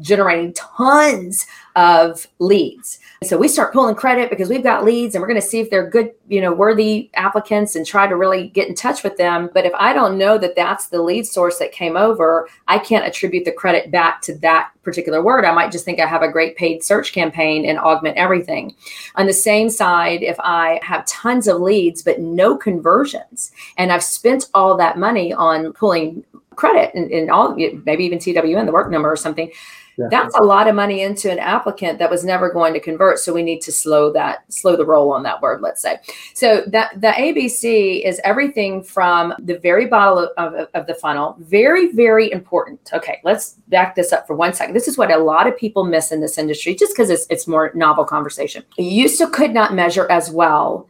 generating 0.00 0.52
tons 0.54 1.46
of 1.76 2.26
leads. 2.38 3.00
So 3.24 3.38
we 3.38 3.48
start 3.48 3.72
pulling 3.72 3.94
credit 3.94 4.30
because 4.30 4.48
we've 4.48 4.62
got 4.62 4.84
leads 4.84 5.14
and 5.14 5.22
we're 5.22 5.28
going 5.28 5.40
to 5.40 5.46
see 5.46 5.60
if 5.60 5.70
they're 5.70 5.88
good, 5.88 6.12
you 6.28 6.40
know, 6.40 6.52
worthy 6.52 7.10
applicants 7.14 7.74
and 7.74 7.86
try 7.86 8.06
to 8.06 8.16
really 8.16 8.48
get 8.48 8.68
in 8.68 8.74
touch 8.74 9.02
with 9.02 9.16
them. 9.16 9.50
But 9.54 9.64
if 9.64 9.72
I 9.74 9.92
don't 9.92 10.18
know 10.18 10.36
that 10.38 10.56
that's 10.56 10.88
the 10.88 11.02
lead 11.02 11.26
source 11.26 11.58
that 11.58 11.72
came 11.72 11.96
over, 11.96 12.48
I 12.68 12.78
can't 12.78 13.06
attribute 13.06 13.44
the 13.44 13.52
credit 13.52 13.90
back 13.90 14.20
to 14.22 14.34
that 14.38 14.70
particular 14.82 15.22
word. 15.22 15.44
I 15.44 15.52
might 15.52 15.72
just 15.72 15.84
think 15.84 16.00
I 16.00 16.06
have 16.06 16.22
a 16.22 16.30
great 16.30 16.56
paid 16.56 16.84
search 16.84 17.03
campaign 17.12 17.64
and 17.64 17.78
augment 17.78 18.16
everything. 18.16 18.74
On 19.16 19.26
the 19.26 19.32
same 19.32 19.68
side, 19.68 20.22
if 20.22 20.36
I 20.40 20.80
have 20.82 21.06
tons 21.06 21.48
of 21.48 21.60
leads 21.60 22.02
but 22.02 22.20
no 22.20 22.56
conversions 22.56 23.52
and 23.76 23.92
I've 23.92 24.04
spent 24.04 24.48
all 24.54 24.76
that 24.76 24.98
money 24.98 25.32
on 25.32 25.72
pulling 25.72 26.24
credit 26.56 26.94
and, 26.94 27.10
and 27.10 27.30
all 27.30 27.56
maybe 27.56 28.04
even 28.04 28.18
TWN, 28.18 28.66
the 28.66 28.72
work 28.72 28.90
number 28.90 29.10
or 29.10 29.16
something, 29.16 29.50
that's 29.96 30.34
a 30.36 30.42
lot 30.42 30.68
of 30.68 30.74
money 30.74 31.02
into 31.02 31.30
an 31.30 31.38
applicant 31.38 31.98
that 31.98 32.10
was 32.10 32.24
never 32.24 32.50
going 32.50 32.72
to 32.72 32.80
convert 32.80 33.18
so 33.18 33.32
we 33.32 33.42
need 33.42 33.60
to 33.60 33.72
slow 33.72 34.12
that 34.12 34.44
slow 34.52 34.76
the 34.76 34.84
roll 34.84 35.12
on 35.12 35.22
that 35.22 35.40
word 35.40 35.60
let's 35.60 35.80
say. 35.80 35.98
So 36.34 36.62
that 36.68 37.00
the 37.00 37.08
abc 37.08 38.04
is 38.04 38.20
everything 38.24 38.82
from 38.82 39.34
the 39.38 39.58
very 39.58 39.86
bottom 39.86 40.28
of, 40.36 40.54
of, 40.54 40.68
of, 40.74 40.86
the 40.86 40.94
funnel. 40.94 41.36
Very 41.40 41.92
very 41.92 42.30
important. 42.32 42.90
Okay 42.92 43.20
let's 43.24 43.56
back 43.68 43.94
this 43.94 44.12
up 44.12 44.26
for 44.26 44.34
one 44.34 44.52
second. 44.52 44.74
This 44.74 44.88
is 44.88 44.98
what 44.98 45.10
a 45.10 45.18
lot 45.18 45.46
of 45.46 45.56
people 45.56 45.84
miss 45.84 46.12
in 46.12 46.20
this 46.20 46.38
industry 46.38 46.74
just 46.74 46.94
because 46.94 47.10
it's, 47.10 47.26
it's 47.30 47.46
more 47.46 47.70
novel 47.74 48.04
conversation. 48.04 48.64
You 48.76 49.08
still 49.08 49.30
could 49.30 49.52
not 49.52 49.74
measure 49.74 50.10
as 50.10 50.30
well 50.30 50.88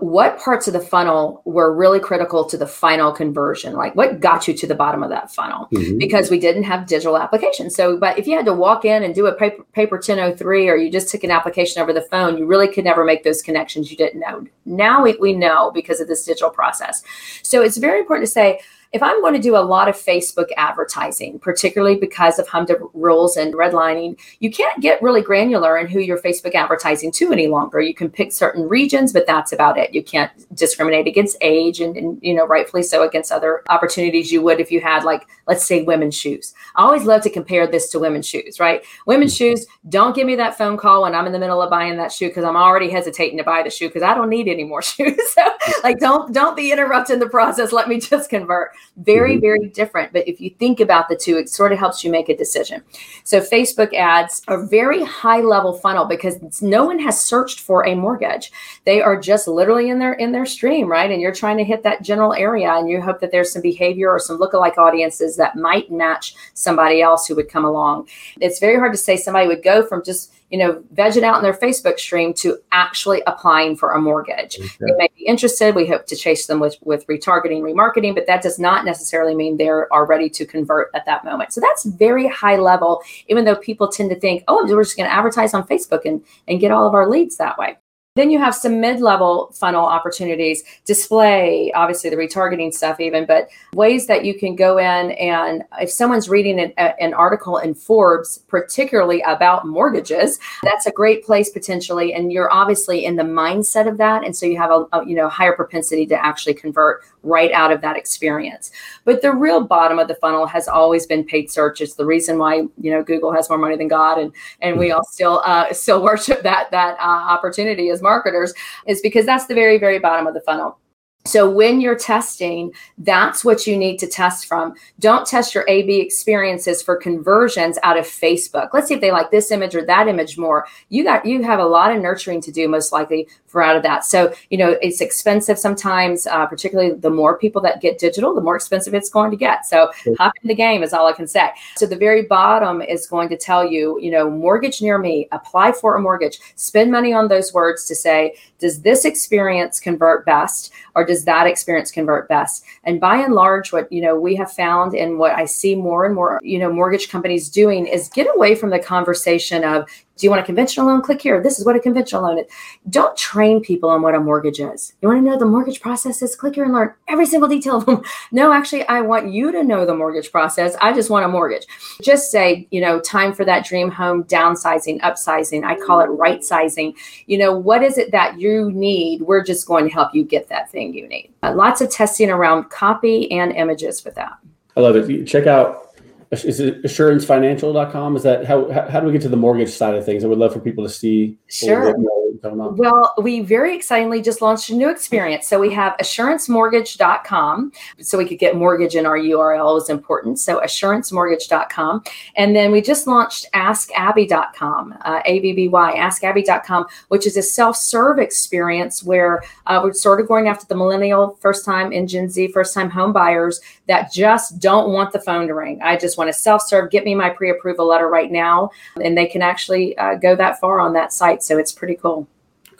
what 0.00 0.38
parts 0.38 0.66
of 0.66 0.72
the 0.72 0.80
funnel 0.80 1.42
were 1.44 1.74
really 1.74 2.00
critical 2.00 2.44
to 2.46 2.56
the 2.56 2.66
final 2.66 3.12
conversion? 3.12 3.74
Like 3.74 3.94
what 3.94 4.20
got 4.20 4.48
you 4.48 4.54
to 4.54 4.66
the 4.66 4.74
bottom 4.74 5.02
of 5.02 5.10
that 5.10 5.30
funnel? 5.30 5.68
Mm-hmm. 5.72 5.98
because 5.98 6.30
we 6.30 6.40
didn't 6.40 6.64
have 6.64 6.86
digital 6.86 7.16
applications. 7.16 7.74
So 7.74 7.96
but 7.96 8.18
if 8.18 8.26
you 8.26 8.36
had 8.36 8.46
to 8.46 8.54
walk 8.54 8.84
in 8.84 9.02
and 9.02 9.14
do 9.14 9.26
a 9.26 9.34
paper, 9.34 9.62
paper 9.72 9.96
1003 9.96 10.68
or 10.68 10.76
you 10.76 10.90
just 10.90 11.08
took 11.08 11.24
an 11.24 11.30
application 11.30 11.82
over 11.82 11.92
the 11.92 12.02
phone 12.02 12.38
you 12.38 12.46
really 12.46 12.68
could 12.68 12.84
never 12.84 13.04
make 13.04 13.22
those 13.22 13.42
connections 13.42 13.90
you 13.90 13.96
didn't 13.96 14.20
know. 14.20 14.46
Now 14.64 15.02
we, 15.02 15.16
we 15.18 15.34
know 15.34 15.70
because 15.72 16.00
of 16.00 16.08
this 16.08 16.24
digital 16.24 16.50
process. 16.50 17.02
So 17.42 17.62
it's 17.62 17.76
very 17.76 18.00
important 18.00 18.26
to 18.26 18.32
say 18.32 18.60
if 18.92 19.02
I'm 19.02 19.20
going 19.22 19.32
to 19.32 19.40
do 19.40 19.56
a 19.56 19.58
lot 19.58 19.88
of 19.88 19.96
Facebook 19.96 20.48
advertising, 20.56 21.38
particularly 21.38 21.96
because 21.96 22.38
of 22.38 22.46
HMDA 22.46 22.90
rules 22.92 23.36
and 23.36 23.54
redlining, 23.54 24.20
you 24.40 24.50
can't 24.50 24.82
get 24.82 25.02
really 25.02 25.22
granular 25.22 25.78
in 25.78 25.86
who 25.86 25.98
you're 25.98 26.18
Facebook 26.18 26.54
advertising 26.54 27.10
to 27.12 27.32
any 27.32 27.46
longer. 27.46 27.80
You 27.80 27.94
can 27.94 28.10
pick 28.10 28.32
certain 28.32 28.68
regions, 28.68 29.12
but 29.12 29.26
that's 29.26 29.52
about 29.52 29.78
it. 29.78 29.94
You 29.94 30.02
can't 30.02 30.30
discriminate 30.54 31.06
against 31.06 31.38
age 31.40 31.80
and, 31.80 31.96
and 31.96 32.18
you 32.22 32.34
know, 32.34 32.46
rightfully 32.46 32.82
so 32.82 33.02
against 33.02 33.32
other 33.32 33.62
opportunities 33.70 34.30
you 34.30 34.42
would 34.42 34.60
if 34.60 34.70
you 34.70 34.80
had 34.80 35.04
like, 35.04 35.26
let's 35.46 35.66
say 35.66 35.82
women's 35.82 36.16
shoes. 36.16 36.52
I 36.76 36.82
always 36.82 37.04
love 37.04 37.22
to 37.22 37.30
compare 37.30 37.66
this 37.66 37.88
to 37.90 37.98
women's 37.98 38.26
shoes, 38.26 38.60
right? 38.60 38.84
Women's 39.06 39.34
mm-hmm. 39.34 39.54
shoes, 39.54 39.66
don't 39.88 40.14
give 40.14 40.26
me 40.26 40.36
that 40.36 40.58
phone 40.58 40.76
call 40.76 41.02
when 41.02 41.14
I'm 41.14 41.26
in 41.26 41.32
the 41.32 41.38
middle 41.38 41.62
of 41.62 41.70
buying 41.70 41.96
that 41.96 42.12
shoe 42.12 42.28
because 42.28 42.44
I'm 42.44 42.56
already 42.56 42.90
hesitating 42.90 43.38
to 43.38 43.44
buy 43.44 43.62
the 43.62 43.70
shoe 43.70 43.88
because 43.88 44.02
I 44.02 44.14
don't 44.14 44.28
need 44.28 44.48
any 44.48 44.64
more 44.64 44.82
shoes. 44.82 45.18
so 45.32 45.42
like 45.82 45.98
don't 45.98 46.32
don't 46.34 46.56
be 46.56 46.72
interrupting 46.72 47.20
the 47.20 47.28
process. 47.28 47.72
Let 47.72 47.88
me 47.88 47.98
just 47.98 48.28
convert 48.28 48.72
very, 48.96 49.32
mm-hmm. 49.32 49.40
very 49.40 49.68
different. 49.68 50.12
But 50.12 50.28
if 50.28 50.40
you 50.40 50.50
think 50.50 50.80
about 50.80 51.08
the 51.08 51.16
two, 51.16 51.36
it 51.38 51.48
sort 51.48 51.72
of 51.72 51.78
helps 51.78 52.04
you 52.04 52.10
make 52.10 52.28
a 52.28 52.36
decision. 52.36 52.82
So 53.24 53.40
Facebook 53.40 53.94
ads 53.94 54.42
are 54.48 54.66
very 54.66 55.02
high 55.02 55.40
level 55.40 55.72
funnel 55.72 56.04
because 56.04 56.62
no 56.62 56.84
one 56.84 56.98
has 56.98 57.20
searched 57.20 57.60
for 57.60 57.86
a 57.86 57.94
mortgage. 57.94 58.52
They 58.84 59.00
are 59.00 59.18
just 59.18 59.48
literally 59.48 59.88
in 59.88 59.98
their 59.98 60.14
in 60.14 60.32
their 60.32 60.46
stream, 60.46 60.90
right? 60.90 61.10
And 61.10 61.20
you're 61.20 61.34
trying 61.34 61.58
to 61.58 61.64
hit 61.64 61.82
that 61.82 62.02
general 62.02 62.34
area 62.34 62.72
and 62.72 62.88
you 62.88 63.00
hope 63.00 63.20
that 63.20 63.30
there's 63.30 63.52
some 63.52 63.62
behavior 63.62 64.10
or 64.10 64.18
some 64.18 64.38
lookalike 64.38 64.78
audiences 64.78 65.36
that 65.36 65.56
might 65.56 65.90
match 65.90 66.34
somebody 66.54 67.00
else 67.02 67.26
who 67.26 67.34
would 67.36 67.48
come 67.48 67.64
along. 67.64 68.08
It's 68.40 68.60
very 68.60 68.78
hard 68.78 68.92
to 68.92 68.98
say 68.98 69.16
somebody 69.16 69.46
would 69.46 69.62
go 69.62 69.86
from 69.86 70.04
just 70.04 70.32
you 70.52 70.58
know, 70.58 70.82
vegging 70.94 71.22
out 71.22 71.38
in 71.38 71.42
their 71.42 71.54
Facebook 71.54 71.98
stream 71.98 72.34
to 72.34 72.58
actually 72.72 73.22
applying 73.26 73.74
for 73.74 73.92
a 73.92 74.00
mortgage. 74.00 74.58
Okay. 74.60 74.68
They 74.80 74.92
may 74.98 75.08
be 75.16 75.24
interested. 75.24 75.74
We 75.74 75.88
hope 75.88 76.04
to 76.08 76.14
chase 76.14 76.46
them 76.46 76.60
with, 76.60 76.76
with 76.82 77.06
retargeting, 77.06 77.62
remarketing, 77.62 78.14
but 78.14 78.26
that 78.26 78.42
does 78.42 78.58
not 78.58 78.84
necessarily 78.84 79.34
mean 79.34 79.56
they're 79.56 79.90
are 79.90 80.04
ready 80.04 80.28
to 80.28 80.44
convert 80.44 80.90
at 80.94 81.06
that 81.06 81.24
moment. 81.24 81.54
So 81.54 81.62
that's 81.62 81.84
very 81.84 82.28
high 82.28 82.56
level, 82.56 83.02
even 83.28 83.46
though 83.46 83.56
people 83.56 83.88
tend 83.88 84.10
to 84.10 84.20
think, 84.20 84.44
oh, 84.46 84.66
we're 84.68 84.84
just 84.84 84.96
going 84.96 85.08
to 85.08 85.14
advertise 85.14 85.54
on 85.54 85.66
Facebook 85.66 86.04
and, 86.04 86.22
and 86.46 86.60
get 86.60 86.70
all 86.70 86.86
of 86.86 86.92
our 86.92 87.08
leads 87.08 87.38
that 87.38 87.56
way. 87.56 87.78
Then 88.14 88.30
you 88.30 88.38
have 88.38 88.54
some 88.54 88.78
mid 88.78 89.00
level 89.00 89.50
funnel 89.54 89.86
opportunities, 89.86 90.62
display, 90.84 91.72
obviously 91.74 92.10
the 92.10 92.16
retargeting 92.16 92.74
stuff, 92.74 93.00
even, 93.00 93.24
but 93.24 93.48
ways 93.74 94.06
that 94.06 94.22
you 94.22 94.38
can 94.38 94.54
go 94.54 94.76
in 94.76 95.12
and 95.12 95.64
if 95.80 95.90
someone's 95.90 96.28
reading 96.28 96.60
an, 96.60 96.72
an, 96.76 97.14
article 97.14 97.56
in 97.56 97.74
Forbes, 97.74 98.38
particularly 98.48 99.22
about 99.22 99.66
mortgages, 99.66 100.38
that's 100.62 100.84
a 100.84 100.90
great 100.90 101.24
place 101.24 101.48
potentially. 101.48 102.12
And 102.12 102.30
you're 102.30 102.52
obviously 102.52 103.06
in 103.06 103.16
the 103.16 103.22
mindset 103.22 103.88
of 103.88 103.96
that. 103.96 104.24
And 104.24 104.36
so 104.36 104.44
you 104.44 104.58
have 104.58 104.70
a, 104.70 104.86
a 104.92 105.06
you 105.06 105.16
know 105.16 105.30
higher 105.30 105.54
propensity 105.54 106.04
to 106.06 106.22
actually 106.22 106.54
convert 106.54 107.02
right 107.22 107.52
out 107.52 107.72
of 107.72 107.80
that 107.80 107.96
experience. 107.96 108.72
But 109.04 109.22
the 109.22 109.32
real 109.32 109.64
bottom 109.64 109.98
of 109.98 110.08
the 110.08 110.16
funnel 110.16 110.46
has 110.46 110.68
always 110.68 111.06
been 111.06 111.24
paid 111.24 111.50
search. 111.50 111.80
It's 111.80 111.94
the 111.94 112.04
reason 112.04 112.38
why 112.38 112.56
you 112.56 112.90
know 112.90 113.02
Google 113.02 113.32
has 113.32 113.48
more 113.48 113.58
money 113.58 113.76
than 113.76 113.88
God, 113.88 114.18
and 114.18 114.32
and 114.60 114.78
we 114.78 114.92
all 114.92 115.04
still 115.04 115.42
uh, 115.46 115.72
still 115.72 116.02
worship 116.02 116.42
that 116.42 116.70
that 116.72 116.98
uh, 116.98 117.02
opportunity 117.02 117.88
as 117.88 118.01
marketers 118.02 118.52
is 118.86 119.00
because 119.00 119.24
that's 119.24 119.46
the 119.46 119.54
very 119.54 119.78
very 119.78 119.98
bottom 119.98 120.26
of 120.26 120.34
the 120.34 120.40
funnel. 120.40 120.78
So 121.24 121.48
when 121.48 121.80
you're 121.80 121.94
testing, 121.94 122.72
that's 122.98 123.44
what 123.44 123.64
you 123.64 123.76
need 123.76 123.98
to 123.98 124.08
test 124.08 124.46
from. 124.46 124.74
Don't 124.98 125.24
test 125.24 125.54
your 125.54 125.64
A/B 125.68 126.00
experiences 126.00 126.82
for 126.82 126.96
conversions 126.96 127.78
out 127.84 127.96
of 127.96 128.04
Facebook. 128.04 128.70
Let's 128.72 128.88
see 128.88 128.94
if 128.94 129.00
they 129.00 129.12
like 129.12 129.30
this 129.30 129.52
image 129.52 129.76
or 129.76 129.84
that 129.86 130.08
image 130.08 130.36
more. 130.36 130.66
You 130.88 131.04
got 131.04 131.24
you 131.24 131.40
have 131.44 131.60
a 131.60 131.64
lot 131.64 131.94
of 131.94 132.02
nurturing 132.02 132.40
to 132.40 132.50
do, 132.50 132.68
most 132.68 132.90
likely 132.90 133.28
for 133.52 133.62
out 133.62 133.76
of 133.76 133.82
that. 133.82 134.04
So 134.04 134.32
you 134.50 134.58
know 134.58 134.76
it's 134.82 135.00
expensive 135.00 135.58
sometimes, 135.58 136.26
uh, 136.26 136.46
particularly 136.46 136.94
the 136.94 137.10
more 137.10 137.38
people 137.38 137.60
that 137.62 137.80
get 137.80 137.98
digital, 137.98 138.34
the 138.34 138.40
more 138.40 138.56
expensive 138.56 138.94
it's 138.94 139.10
going 139.10 139.30
to 139.30 139.36
get. 139.36 139.66
So 139.66 139.92
hop 140.18 140.32
in 140.42 140.48
the 140.48 140.54
game 140.54 140.82
is 140.82 140.92
all 140.92 141.06
I 141.06 141.12
can 141.12 141.28
say. 141.28 141.50
So 141.76 141.86
the 141.86 141.96
very 141.96 142.22
bottom 142.22 142.82
is 142.82 143.06
going 143.06 143.28
to 143.28 143.36
tell 143.36 143.64
you, 143.64 143.98
you 144.00 144.10
know, 144.10 144.30
mortgage 144.30 144.80
near 144.80 144.98
me, 144.98 145.28
apply 145.32 145.72
for 145.72 145.96
a 145.96 146.00
mortgage, 146.00 146.40
spend 146.56 146.90
money 146.90 147.12
on 147.12 147.28
those 147.28 147.52
words 147.52 147.84
to 147.86 147.94
say, 147.94 148.34
does 148.58 148.80
this 148.82 149.04
experience 149.04 149.78
convert 149.78 150.24
best, 150.24 150.72
or 150.94 151.04
does 151.04 151.24
that 151.24 151.46
experience 151.46 151.90
convert 151.90 152.28
best? 152.28 152.64
And 152.84 153.00
by 153.00 153.16
and 153.18 153.34
large, 153.34 153.72
what 153.72 153.92
you 153.92 154.00
know 154.00 154.18
we 154.18 154.34
have 154.36 154.50
found 154.52 154.94
and 154.94 155.18
what 155.18 155.32
I 155.32 155.44
see 155.44 155.74
more 155.74 156.06
and 156.06 156.14
more, 156.14 156.40
you 156.42 156.58
know, 156.58 156.72
mortgage 156.72 157.08
companies 157.10 157.50
doing 157.50 157.86
is 157.86 158.08
get 158.08 158.28
away 158.34 158.54
from 158.54 158.70
the 158.70 158.78
conversation 158.78 159.64
of 159.64 159.88
do 160.22 160.26
you 160.26 160.30
want 160.30 160.40
a 160.40 160.46
conventional 160.46 160.86
loan? 160.86 161.02
Click 161.02 161.20
here. 161.20 161.42
This 161.42 161.58
is 161.58 161.66
what 161.66 161.74
a 161.74 161.80
conventional 161.80 162.22
loan 162.22 162.38
is. 162.38 162.46
Don't 162.88 163.16
train 163.16 163.60
people 163.60 163.90
on 163.90 164.02
what 164.02 164.14
a 164.14 164.20
mortgage 164.20 164.60
is. 164.60 164.92
You 165.02 165.08
want 165.08 165.18
to 165.18 165.28
know 165.28 165.36
the 165.36 165.44
mortgage 165.44 165.80
process 165.80 166.22
is? 166.22 166.36
Click 166.36 166.54
here 166.54 166.62
and 166.62 166.72
learn 166.72 166.94
every 167.08 167.26
single 167.26 167.48
detail 167.48 167.78
of 167.78 167.86
them. 167.86 168.02
No, 168.30 168.52
actually, 168.52 168.86
I 168.86 169.00
want 169.00 169.32
you 169.32 169.50
to 169.50 169.64
know 169.64 169.84
the 169.84 169.96
mortgage 169.96 170.30
process. 170.30 170.76
I 170.80 170.92
just 170.92 171.10
want 171.10 171.24
a 171.24 171.28
mortgage. 171.28 171.66
Just 172.00 172.30
say, 172.30 172.68
you 172.70 172.80
know, 172.80 173.00
time 173.00 173.32
for 173.32 173.44
that 173.44 173.66
dream 173.66 173.90
home, 173.90 174.24
downsizing, 174.24 175.00
upsizing. 175.00 175.64
I 175.64 175.74
call 175.74 176.00
it 176.00 176.06
right 176.06 176.42
sizing. 176.42 176.94
You 177.26 177.38
know, 177.38 177.54
what 177.56 177.82
is 177.82 177.98
it 177.98 178.12
that 178.12 178.40
you 178.40 178.70
need? 178.70 179.22
We're 179.22 179.42
just 179.42 179.66
going 179.66 179.86
to 179.86 179.92
help 179.92 180.14
you 180.14 180.24
get 180.24 180.48
that 180.48 180.70
thing 180.70 180.94
you 180.94 181.08
need. 181.08 181.32
Uh, 181.42 181.52
lots 181.54 181.80
of 181.80 181.90
testing 181.90 182.30
around 182.30 182.70
copy 182.70 183.30
and 183.32 183.52
images 183.52 184.04
with 184.04 184.14
that. 184.14 184.38
I 184.76 184.80
love 184.80 184.96
it. 184.96 185.26
Check 185.26 185.46
out 185.46 185.91
is 186.32 186.60
it 186.60 186.82
assurancefinancial.com? 186.82 188.16
Is 188.16 188.22
that 188.22 188.46
how, 188.46 188.70
how 188.70 189.00
do 189.00 189.06
we 189.06 189.12
get 189.12 189.22
to 189.22 189.28
the 189.28 189.36
mortgage 189.36 189.70
side 189.70 189.94
of 189.94 190.04
things? 190.04 190.24
I 190.24 190.28
would 190.28 190.38
love 190.38 190.52
for 190.52 190.60
people 190.60 190.84
to 190.84 190.90
see. 190.90 191.36
Sure. 191.48 191.94
Well, 192.42 193.14
we 193.22 193.40
very 193.40 193.76
excitingly 193.76 194.20
just 194.20 194.42
launched 194.42 194.70
a 194.70 194.74
new 194.74 194.90
experience. 194.90 195.46
So 195.46 195.60
we 195.60 195.72
have 195.74 195.96
assurancemortgage.com. 195.98 197.72
So 198.00 198.18
we 198.18 198.26
could 198.26 198.40
get 198.40 198.56
mortgage 198.56 198.96
in 198.96 199.06
our 199.06 199.16
URL 199.16 199.80
is 199.80 199.88
important. 199.88 200.40
So 200.40 200.60
assurancemortgage.com. 200.60 202.02
And 202.34 202.56
then 202.56 202.72
we 202.72 202.82
just 202.82 203.06
launched 203.06 203.46
askabby.com, 203.54 204.98
uh, 205.02 205.20
A-B-B-Y, 205.24 205.94
askabby.com, 205.96 206.86
which 207.08 207.28
is 207.28 207.36
a 207.36 207.42
self-serve 207.42 208.18
experience 208.18 209.04
where 209.04 209.42
uh, 209.66 209.80
we're 209.82 209.92
sort 209.92 210.20
of 210.20 210.26
going 210.26 210.48
after 210.48 210.66
the 210.66 210.74
millennial 210.74 211.38
first 211.40 211.64
time 211.64 211.92
in 211.92 212.08
Gen 212.08 212.28
Z, 212.28 212.48
first 212.48 212.74
time 212.74 212.90
home 212.90 213.12
buyers 213.12 213.60
that 213.86 214.12
just 214.12 214.58
don't 214.58 214.92
want 214.92 215.12
the 215.12 215.20
phone 215.20 215.46
to 215.46 215.54
ring. 215.54 215.80
I 215.82 215.96
just 215.96 216.18
want 216.18 216.28
to 216.28 216.32
self 216.32 216.62
serve, 216.62 216.90
get 216.90 217.04
me 217.04 217.14
my 217.14 217.30
pre 217.30 217.50
approval 217.50 217.86
letter 217.86 218.08
right 218.08 218.32
now. 218.32 218.70
And 219.00 219.16
they 219.16 219.26
can 219.26 219.42
actually 219.42 219.96
uh, 219.98 220.16
go 220.16 220.34
that 220.34 220.58
far 220.58 220.80
on 220.80 220.92
that 220.94 221.12
site. 221.12 221.42
So 221.42 221.58
it's 221.58 221.72
pretty 221.72 221.94
cool. 221.94 222.26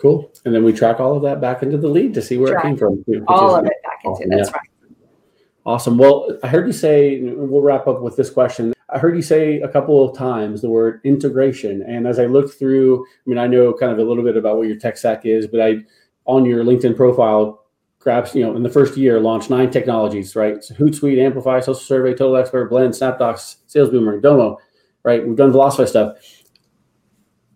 Cool. 0.03 0.33
And 0.45 0.53
then 0.53 0.65
we 0.65 0.73
track 0.73 0.99
all 0.99 1.17
of 1.17 1.23
that 1.23 1.41
back 1.41 1.63
into 1.63 1.79
the 1.79 1.87
lead 1.87 2.13
to 2.15 2.23
see 2.23 2.37
where 2.37 2.55
track 2.55 2.65
it 2.65 2.69
came 2.71 2.77
from. 2.77 3.05
All 3.29 3.55
of 3.55 3.65
it 3.65 3.73
back 3.85 4.01
into 4.05 4.17
awesome. 4.17 4.31
That's 4.31 4.51
yeah. 4.51 4.57
right. 4.57 4.69
Awesome. 5.65 5.97
Well, 5.97 6.39
I 6.43 6.49
heard 6.49 6.67
you 6.67 6.73
say, 6.73 7.21
we'll 7.21 7.63
wrap 7.63 7.87
up 7.87 8.03
with 8.03 8.17
this 8.17 8.29
question. 8.29 8.75
I 8.89 8.99
heard 8.99 9.15
you 9.15 9.23
say 9.23 9.61
a 9.61 9.69
couple 9.69 10.05
of 10.05 10.19
times 10.19 10.61
the 10.61 10.69
word 10.69 11.01
integration. 11.05 11.83
And 11.83 12.09
as 12.09 12.19
I 12.19 12.27
looked 12.27 12.59
through, 12.59 13.07
I 13.07 13.31
mean, 13.31 13.39
I 13.39 13.47
know 13.47 13.73
kind 13.73 13.93
of 13.93 13.99
a 13.99 14.03
little 14.03 14.25
bit 14.25 14.37
about 14.37 14.57
what 14.57 14.67
your 14.67 14.77
tech 14.77 14.97
stack 14.97 15.25
is, 15.25 15.47
but 15.47 15.61
I, 15.61 15.77
on 16.25 16.45
your 16.45 16.65
LinkedIn 16.65 16.97
profile, 16.97 17.65
grabs, 18.01 18.35
you 18.35 18.43
know, 18.45 18.57
in 18.57 18.65
the 18.65 18.69
first 18.69 18.97
year, 18.97 19.21
launched 19.21 19.51
nine 19.51 19.71
technologies, 19.71 20.35
right? 20.35 20.65
So 20.65 20.75
Hootsuite, 20.75 21.25
Amplify, 21.25 21.61
Social 21.61 21.75
Survey, 21.75 22.11
Total 22.11 22.39
Expert, 22.39 22.71
Blend, 22.71 22.93
SnapDocs, 22.93 23.59
Sales 23.69 23.91
Boomerang, 23.91 24.21
Domo, 24.21 24.59
right? 25.05 25.25
We've 25.25 25.37
done 25.37 25.53
Velocify 25.53 25.87
stuff. 25.87 26.17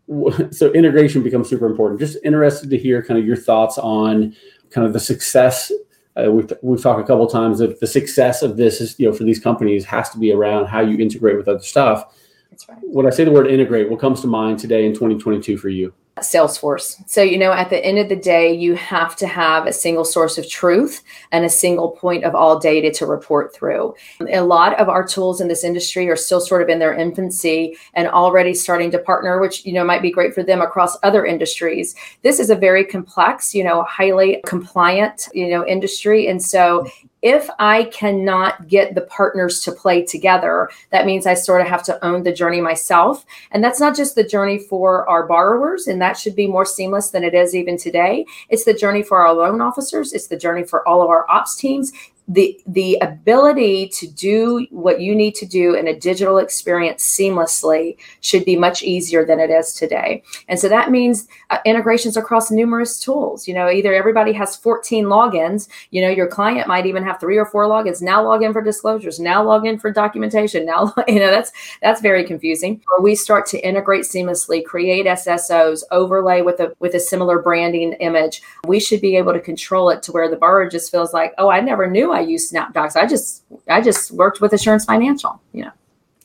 So 0.53 0.73
integration 0.73 1.23
becomes 1.23 1.49
super 1.49 1.67
important. 1.67 1.99
Just 1.99 2.19
interested 2.25 2.71
to 2.71 2.79
hear 2.79 3.03
kind 3.03 3.19
of 3.19 3.27
your 3.27 3.37
thoughts 3.37 3.77
on 3.77 4.37
kind 4.71 4.87
of 4.87 4.93
the 4.93 5.01
success 5.01 5.73
uh, 6.17 6.31
we've, 6.31 6.51
we've 6.63 6.83
talked 6.83 7.01
a 7.01 7.05
couple 7.05 7.27
times 7.27 7.59
that 7.59 7.79
the 7.81 7.87
success 7.87 8.43
of 8.43 8.57
this 8.57 8.81
is, 8.81 8.99
you 8.99 9.07
know, 9.07 9.15
for 9.15 9.25
these 9.25 9.39
companies 9.39 9.85
has 9.85 10.09
to 10.11 10.19
be 10.19 10.33
around 10.33 10.67
how 10.67 10.81
you 10.81 10.97
integrate 10.99 11.37
with 11.37 11.49
other 11.49 11.61
stuff. 11.61 12.15
That's 12.51 12.69
right. 12.69 12.79
When 12.83 13.07
I 13.07 13.11
say 13.11 13.25
the 13.25 13.31
word 13.31 13.49
integrate, 13.49 13.91
what 13.91 14.01
comes 14.01 14.23
to 14.23 14.27
mind 14.27 14.59
today 14.59 14.87
in 14.87 14.93
2022 14.95 15.59
for 15.59 15.69
you? 15.69 15.93
Salesforce. 16.21 16.97
So, 17.09 17.23
you 17.23 17.37
know, 17.37 17.53
at 17.53 17.69
the 17.69 17.85
end 17.85 17.99
of 17.99 18.09
the 18.09 18.17
day, 18.17 18.53
you 18.53 18.75
have 18.75 19.17
to 19.17 19.27
have 19.27 19.67
a 19.67 19.73
single 19.73 20.05
source 20.05 20.39
of 20.39 20.49
truth 20.49 21.03
and 21.31 21.45
a 21.45 21.51
single 21.51 21.91
point 21.91 22.25
of 22.25 22.35
all 22.35 22.59
data 22.59 22.91
to 22.93 23.07
report 23.07 23.55
through. 23.55 23.95
A 24.31 24.41
lot 24.41 24.79
of 24.81 24.89
our 24.89 25.07
tools 25.07 25.43
in 25.43 25.49
this 25.49 25.63
industry 25.63 26.09
are 26.09 26.17
still 26.17 26.41
sort 26.41 26.63
of 26.63 26.71
in 26.71 26.79
their 26.79 26.95
infancy 26.95 27.77
and 27.93 28.09
already 28.09 28.55
starting 28.55 28.91
to 28.93 28.99
partner, 28.99 29.41
which, 29.41 29.67
you 29.67 29.75
know, 29.75 29.85
might 29.85 30.01
be 30.01 30.11
great 30.11 30.35
for 30.35 30.43
them 30.43 30.63
across 30.63 30.97
other 31.03 31.27
industries. 31.27 31.95
This 32.23 32.41
is 32.41 32.49
a 32.49 32.57
very 32.57 32.85
complex, 32.85 33.55
you 33.55 33.63
know, 33.63 33.83
highly 33.83 34.41
compliant, 34.47 35.29
you 35.35 35.49
know, 35.49 35.67
industry. 35.67 36.29
And 36.29 36.43
so 36.43 36.87
if 37.27 37.51
I 37.59 37.87
cannot 37.87 38.69
get 38.69 38.95
the 38.95 39.01
partners 39.01 39.61
to 39.63 39.73
play 39.73 40.05
together, 40.05 40.71
that 40.91 41.07
means 41.07 41.27
I 41.27 41.35
sort 41.35 41.61
of 41.61 41.67
have 41.67 41.83
to 41.87 42.05
own 42.05 42.23
the 42.23 42.33
journey 42.33 42.61
myself. 42.61 43.27
And 43.51 43.65
that's 43.65 43.81
not 43.81 43.97
just 43.97 44.15
the 44.15 44.23
journey 44.23 44.61
for 44.61 45.09
our 45.11 45.27
borrowers, 45.27 45.89
and 45.89 46.01
that 46.01 46.17
should 46.17 46.37
be 46.37 46.47
more 46.47 46.65
seamless 46.65 47.11
than 47.11 47.25
it 47.25 47.35
is 47.35 47.53
even 47.53 47.77
today. 47.77 48.27
It's 48.49 48.65
the 48.65 48.73
journey 48.73 49.03
for 49.03 49.27
our 49.27 49.35
loan 49.35 49.61
officers, 49.61 50.13
it's 50.13 50.29
the 50.29 50.37
journey 50.37 50.63
for 50.63 50.89
all 50.89 51.03
of 51.03 51.11
our 51.11 51.29
ops 51.29 51.57
teams, 51.57 51.93
the 52.29 52.61
the 52.67 52.99
ability 53.03 53.89
to 53.89 54.07
do 54.07 54.67
what 54.71 55.01
you 55.01 55.15
need 55.15 55.35
to 55.37 55.47
do 55.47 55.75
in 55.75 55.87
a 55.89 55.99
digital 55.99 56.39
experience 56.39 57.05
seamlessly 57.05 57.97
should 58.21 58.45
be 58.45 58.57
much 58.57 58.83
easier 58.83 59.25
than 59.25 59.39
it 59.39 59.51
is 59.51 59.73
today. 59.75 60.23
And 60.49 60.59
so 60.59 60.69
that 60.69 60.91
means 60.91 61.29
uh, 61.51 61.59
integrations 61.65 62.17
across 62.17 62.51
numerous 62.51 62.99
tools. 62.99 63.47
You 63.47 63.55
know 63.55 63.71
either 63.71 63.95
everybody 63.95 64.33
has 64.33 64.57
14 64.57 65.05
logins 65.05 65.69
you 65.91 66.03
know 66.03 66.09
your 66.09 66.27
client 66.27 66.69
might 66.69 66.87
even 66.87 67.05
have 67.05 67.21
three 67.21 67.37
or 67.37 67.47
four 67.47 67.67
logins. 67.67 68.03
Now 68.03 68.23
log 68.25 68.43
in 68.43 68.53
for 68.53 68.63
disclosures 68.63 69.21
now 69.21 69.43
log 69.43 69.67
in 69.67 69.79
for 69.79 69.91
documentation 69.91 70.67
now 70.67 70.93
you 71.09 71.21
know 71.21 71.31
that's 71.31 71.53
that's 71.83 72.01
very 72.01 72.25
confusing. 72.25 72.83
Or 72.91 73.03
we 73.03 73.15
start 73.15 73.47
to 73.47 73.67
integrate 73.67 74.05
seamlessly 74.05 74.65
create 74.65 75.07
ssos 75.07 75.83
overlay 75.91 76.43
with 76.43 76.61
a 76.61 76.75
with 76.81 76.95
a 76.95 77.01
similar 77.01 77.41
branding 77.41 77.93
image 77.95 78.43
we 78.67 78.81
should 78.81 79.01
be 79.01 79.17
able 79.17 79.33
to 79.33 79.41
control 79.41 79.91
it 79.91 80.03
to 80.03 80.13
where 80.13 80.29
the 80.29 80.37
borrower 80.37 80.69
just 80.69 80.91
feels 80.91 81.13
like 81.13 81.33
oh 81.39 81.49
i 81.49 81.61
never 81.61 81.89
knew 81.89 82.13
I 82.17 82.21
use 82.21 82.51
SnapDocs. 82.51 82.97
I 82.97 83.07
just 83.07 83.45
I 83.69 83.81
just 83.81 84.11
worked 84.11 84.41
with 84.41 84.53
Assurance 84.53 84.85
Financial. 84.85 85.41
You 85.53 85.67
know. 85.67 85.73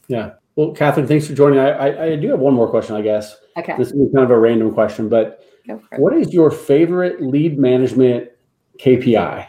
Yeah. 0.07 0.31
Well, 0.55 0.71
Catherine, 0.71 1.07
thanks 1.07 1.27
for 1.27 1.33
joining. 1.33 1.59
I, 1.59 1.69
I, 1.69 2.03
I 2.05 2.15
do 2.15 2.29
have 2.29 2.39
one 2.39 2.53
more 2.53 2.69
question, 2.69 2.95
I 2.95 3.01
guess. 3.01 3.37
Okay. 3.57 3.75
This 3.77 3.91
is 3.91 4.13
kind 4.13 4.25
of 4.25 4.31
a 4.31 4.37
random 4.37 4.73
question, 4.73 5.07
but 5.07 5.43
what 5.97 6.13
is 6.13 6.33
your 6.33 6.51
favorite 6.51 7.21
lead 7.21 7.57
management 7.57 8.29
KPI 8.77 9.47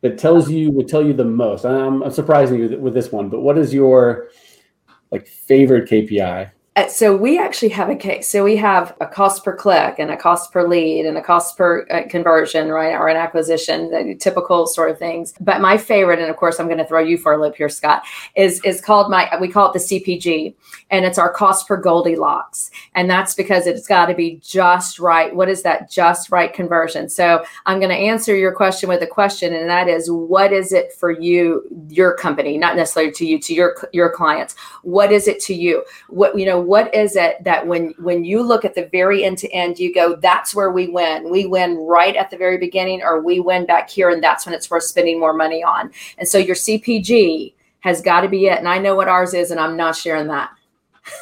that 0.00 0.18
tells 0.18 0.50
you 0.50 0.72
would 0.72 0.88
tell 0.88 1.04
you 1.04 1.12
the 1.12 1.24
most? 1.24 1.64
I'm, 1.64 2.02
I'm 2.02 2.10
surprising 2.10 2.58
you 2.58 2.78
with 2.78 2.94
this 2.94 3.12
one, 3.12 3.28
but 3.28 3.40
what 3.40 3.56
is 3.56 3.72
your 3.72 4.28
like 5.12 5.26
favorite 5.26 5.88
KPI 5.88 6.50
so 6.88 7.14
we 7.14 7.38
actually 7.38 7.68
have 7.68 7.90
a 7.90 7.94
case. 7.94 8.26
So 8.26 8.42
we 8.42 8.56
have 8.56 8.96
a 8.98 9.06
cost 9.06 9.44
per 9.44 9.54
click 9.54 9.96
and 9.98 10.10
a 10.10 10.16
cost 10.16 10.50
per 10.52 10.66
lead 10.66 11.04
and 11.04 11.18
a 11.18 11.22
cost 11.22 11.58
per 11.58 11.86
uh, 11.90 12.08
conversion, 12.08 12.68
right, 12.68 12.94
or 12.94 13.08
an 13.08 13.16
acquisition, 13.18 13.90
the 13.90 14.14
typical 14.14 14.66
sort 14.66 14.90
of 14.90 14.98
things. 14.98 15.34
But 15.38 15.60
my 15.60 15.76
favorite, 15.76 16.18
and 16.18 16.30
of 16.30 16.36
course 16.36 16.58
I'm 16.58 16.68
going 16.68 16.78
to 16.78 16.86
throw 16.86 17.00
you 17.00 17.18
for 17.18 17.34
a 17.34 17.40
loop 17.40 17.56
here, 17.56 17.68
Scott, 17.68 18.04
is 18.36 18.58
is 18.64 18.80
called 18.80 19.10
my 19.10 19.28
we 19.38 19.48
call 19.48 19.70
it 19.70 19.74
the 19.74 19.80
CPG, 19.80 20.54
and 20.90 21.04
it's 21.04 21.18
our 21.18 21.30
cost 21.30 21.68
per 21.68 21.76
Goldilocks, 21.76 22.70
and 22.94 23.08
that's 23.08 23.34
because 23.34 23.66
it's 23.66 23.86
got 23.86 24.06
to 24.06 24.14
be 24.14 24.40
just 24.42 24.98
right. 24.98 25.34
What 25.34 25.50
is 25.50 25.62
that 25.64 25.90
just 25.90 26.30
right 26.30 26.54
conversion? 26.54 27.10
So 27.10 27.44
I'm 27.66 27.80
going 27.80 27.90
to 27.90 27.96
answer 27.96 28.34
your 28.34 28.52
question 28.52 28.88
with 28.88 29.02
a 29.02 29.06
question, 29.06 29.52
and 29.52 29.68
that 29.68 29.88
is, 29.88 30.10
what 30.10 30.54
is 30.54 30.72
it 30.72 30.94
for 30.94 31.10
you, 31.10 31.68
your 31.90 32.16
company, 32.16 32.56
not 32.56 32.76
necessarily 32.76 33.12
to 33.12 33.26
you, 33.26 33.38
to 33.40 33.52
your 33.52 33.76
your 33.92 34.10
clients? 34.10 34.54
What 34.82 35.12
is 35.12 35.28
it 35.28 35.38
to 35.40 35.54
you? 35.54 35.84
What 36.08 36.38
you 36.38 36.46
know 36.46 36.61
what 36.66 36.94
is 36.94 37.16
it 37.16 37.42
that 37.44 37.66
when 37.66 37.94
when 37.98 38.24
you 38.24 38.42
look 38.42 38.64
at 38.64 38.74
the 38.74 38.88
very 38.92 39.24
end 39.24 39.38
to 39.38 39.50
end 39.50 39.78
you 39.78 39.92
go 39.92 40.16
that's 40.16 40.54
where 40.54 40.70
we 40.70 40.88
win. 40.88 41.30
We 41.30 41.46
win 41.46 41.76
right 41.78 42.16
at 42.16 42.30
the 42.30 42.36
very 42.36 42.58
beginning 42.58 43.02
or 43.02 43.22
we 43.22 43.40
win 43.40 43.66
back 43.66 43.90
here 43.90 44.10
and 44.10 44.22
that's 44.22 44.46
when 44.46 44.54
it's 44.54 44.70
worth 44.70 44.84
spending 44.84 45.20
more 45.20 45.32
money 45.32 45.62
on. 45.62 45.90
And 46.18 46.28
so 46.28 46.38
your 46.38 46.56
cpg 46.56 47.54
has 47.80 48.00
got 48.00 48.20
to 48.22 48.28
be 48.28 48.46
it 48.46 48.58
and 48.58 48.68
i 48.68 48.78
know 48.78 48.94
what 48.94 49.08
ours 49.08 49.34
is 49.34 49.50
and 49.50 49.58
i'm 49.58 49.76
not 49.76 49.96
sharing 49.96 50.28
that. 50.28 50.50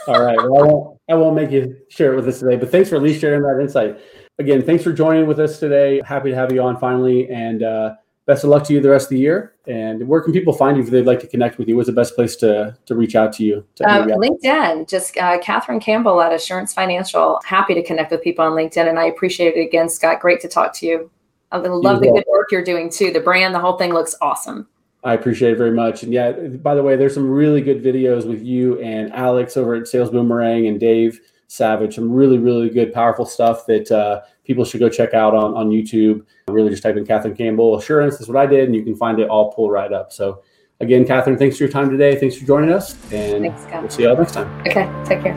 All 0.07 0.23
right 0.23 0.37
well, 0.37 0.57
I, 0.57 0.63
won't, 0.63 0.99
I 1.09 1.15
won't 1.15 1.37
make 1.37 1.51
you 1.51 1.77
share 1.89 2.13
it 2.13 2.17
with 2.17 2.29
us 2.29 2.41
today 2.41 2.57
but 2.57 2.71
thanks 2.71 2.91
for 2.91 2.97
at 2.97 3.03
least 3.03 3.21
sharing 3.21 3.43
that 3.43 3.61
insight. 3.61 3.99
Again 4.39 4.63
thanks 4.63 4.85
for 4.85 4.93
joining 4.93 5.27
with 5.27 5.41
us 5.41 5.59
today. 5.59 6.01
Happy 6.05 6.31
to 6.31 6.37
have 6.37 6.53
you 6.53 6.63
on 6.63 6.79
finally 6.79 7.29
and 7.31 7.63
uh, 7.63 7.95
best 8.31 8.45
of 8.45 8.51
luck 8.51 8.63
to 8.63 8.73
you 8.73 8.81
the 8.81 8.89
rest 8.89 9.07
of 9.07 9.11
the 9.11 9.19
year. 9.19 9.55
And 9.67 10.07
where 10.07 10.21
can 10.21 10.33
people 10.33 10.53
find 10.53 10.77
you 10.77 10.85
if 10.85 10.91
they'd 10.91 11.05
like 11.05 11.19
to 11.19 11.27
connect 11.27 11.59
with 11.59 11.67
you? 11.69 11.75
What's 11.75 11.89
the 11.89 11.93
best 11.93 12.15
place 12.15 12.37
to, 12.37 12.77
to 12.87 12.95
reach 12.95 13.17
out 13.17 13.33
to 13.35 13.45
you? 13.45 13.67
To 13.75 13.85
um, 13.91 14.09
LinkedIn, 14.09 14.89
just 14.89 15.17
uh, 15.17 15.41
Catherine 15.41 15.81
Campbell 15.81 16.23
at 16.23 16.33
Assurance 16.33 16.73
Financial. 16.73 17.41
Happy 17.45 17.75
to 17.75 17.83
connect 17.83 18.13
with 18.13 18.23
people 18.23 18.45
on 18.45 18.53
LinkedIn. 18.53 18.89
And 18.89 19.01
I 19.01 19.07
appreciate 19.07 19.57
it 19.57 19.67
again, 19.67 19.89
Scott. 19.89 20.21
Great 20.21 20.41
to 20.43 20.49
talk 20.49 20.73
to 20.75 20.87
you. 20.87 21.11
I 21.51 21.59
love 21.59 21.99
the 21.99 22.13
good 22.13 22.25
work 22.29 22.53
you're 22.53 22.63
doing 22.63 22.89
too. 22.89 23.11
The 23.11 23.19
brand, 23.19 23.53
the 23.53 23.59
whole 23.59 23.77
thing 23.77 23.93
looks 23.93 24.15
awesome. 24.21 24.69
I 25.03 25.15
appreciate 25.15 25.55
it 25.55 25.59
very 25.59 25.73
much. 25.73 26.05
And 26.05 26.13
yeah, 26.13 26.31
by 26.31 26.77
the 26.77 26.85
way, 26.85 26.95
there's 26.95 27.15
some 27.15 27.29
really 27.29 27.61
good 27.61 27.83
videos 27.83 28.29
with 28.29 28.45
you 28.45 28.79
and 28.81 29.13
Alex 29.13 29.57
over 29.57 29.75
at 29.75 29.89
Sales 29.89 30.11
Boomerang 30.11 30.69
and 30.69 30.79
Dave 30.79 31.19
Savage. 31.49 31.97
Some 31.97 32.13
really, 32.13 32.39
really 32.39 32.71
good, 32.71 32.93
powerful 32.93 33.27
stuff 33.27 33.67
that 33.67 33.91
uh, 33.91 34.21
people 34.51 34.65
should 34.65 34.81
go 34.81 34.89
check 34.89 35.15
out 35.15 35.33
on, 35.33 35.57
on 35.57 35.71
YouTube. 35.71 36.27
Really 36.49 36.71
just 36.71 36.83
type 36.83 36.97
in 36.97 37.07
Catherine 37.07 37.37
Campbell 37.37 37.79
Assurance. 37.79 38.19
That's 38.19 38.27
what 38.27 38.37
I 38.37 38.47
did, 38.47 38.65
and 38.65 38.75
you 38.75 38.83
can 38.83 38.97
find 38.97 39.21
it 39.21 39.29
all 39.29 39.53
pull 39.53 39.71
right 39.71 39.93
up. 39.93 40.11
So 40.11 40.43
again, 40.81 41.07
Catherine, 41.07 41.39
thanks 41.39 41.57
for 41.57 41.63
your 41.63 41.73
time 41.73 41.89
today. 41.89 42.19
Thanks 42.19 42.37
for 42.37 42.45
joining 42.45 42.73
us, 42.73 42.95
and 43.13 43.45
thanks, 43.45 43.65
we'll 43.73 43.89
see 43.89 44.03
you 44.03 44.11
all 44.11 44.17
next 44.17 44.33
time. 44.33 44.49
Okay, 44.63 44.91
take 45.05 45.23
care. 45.23 45.37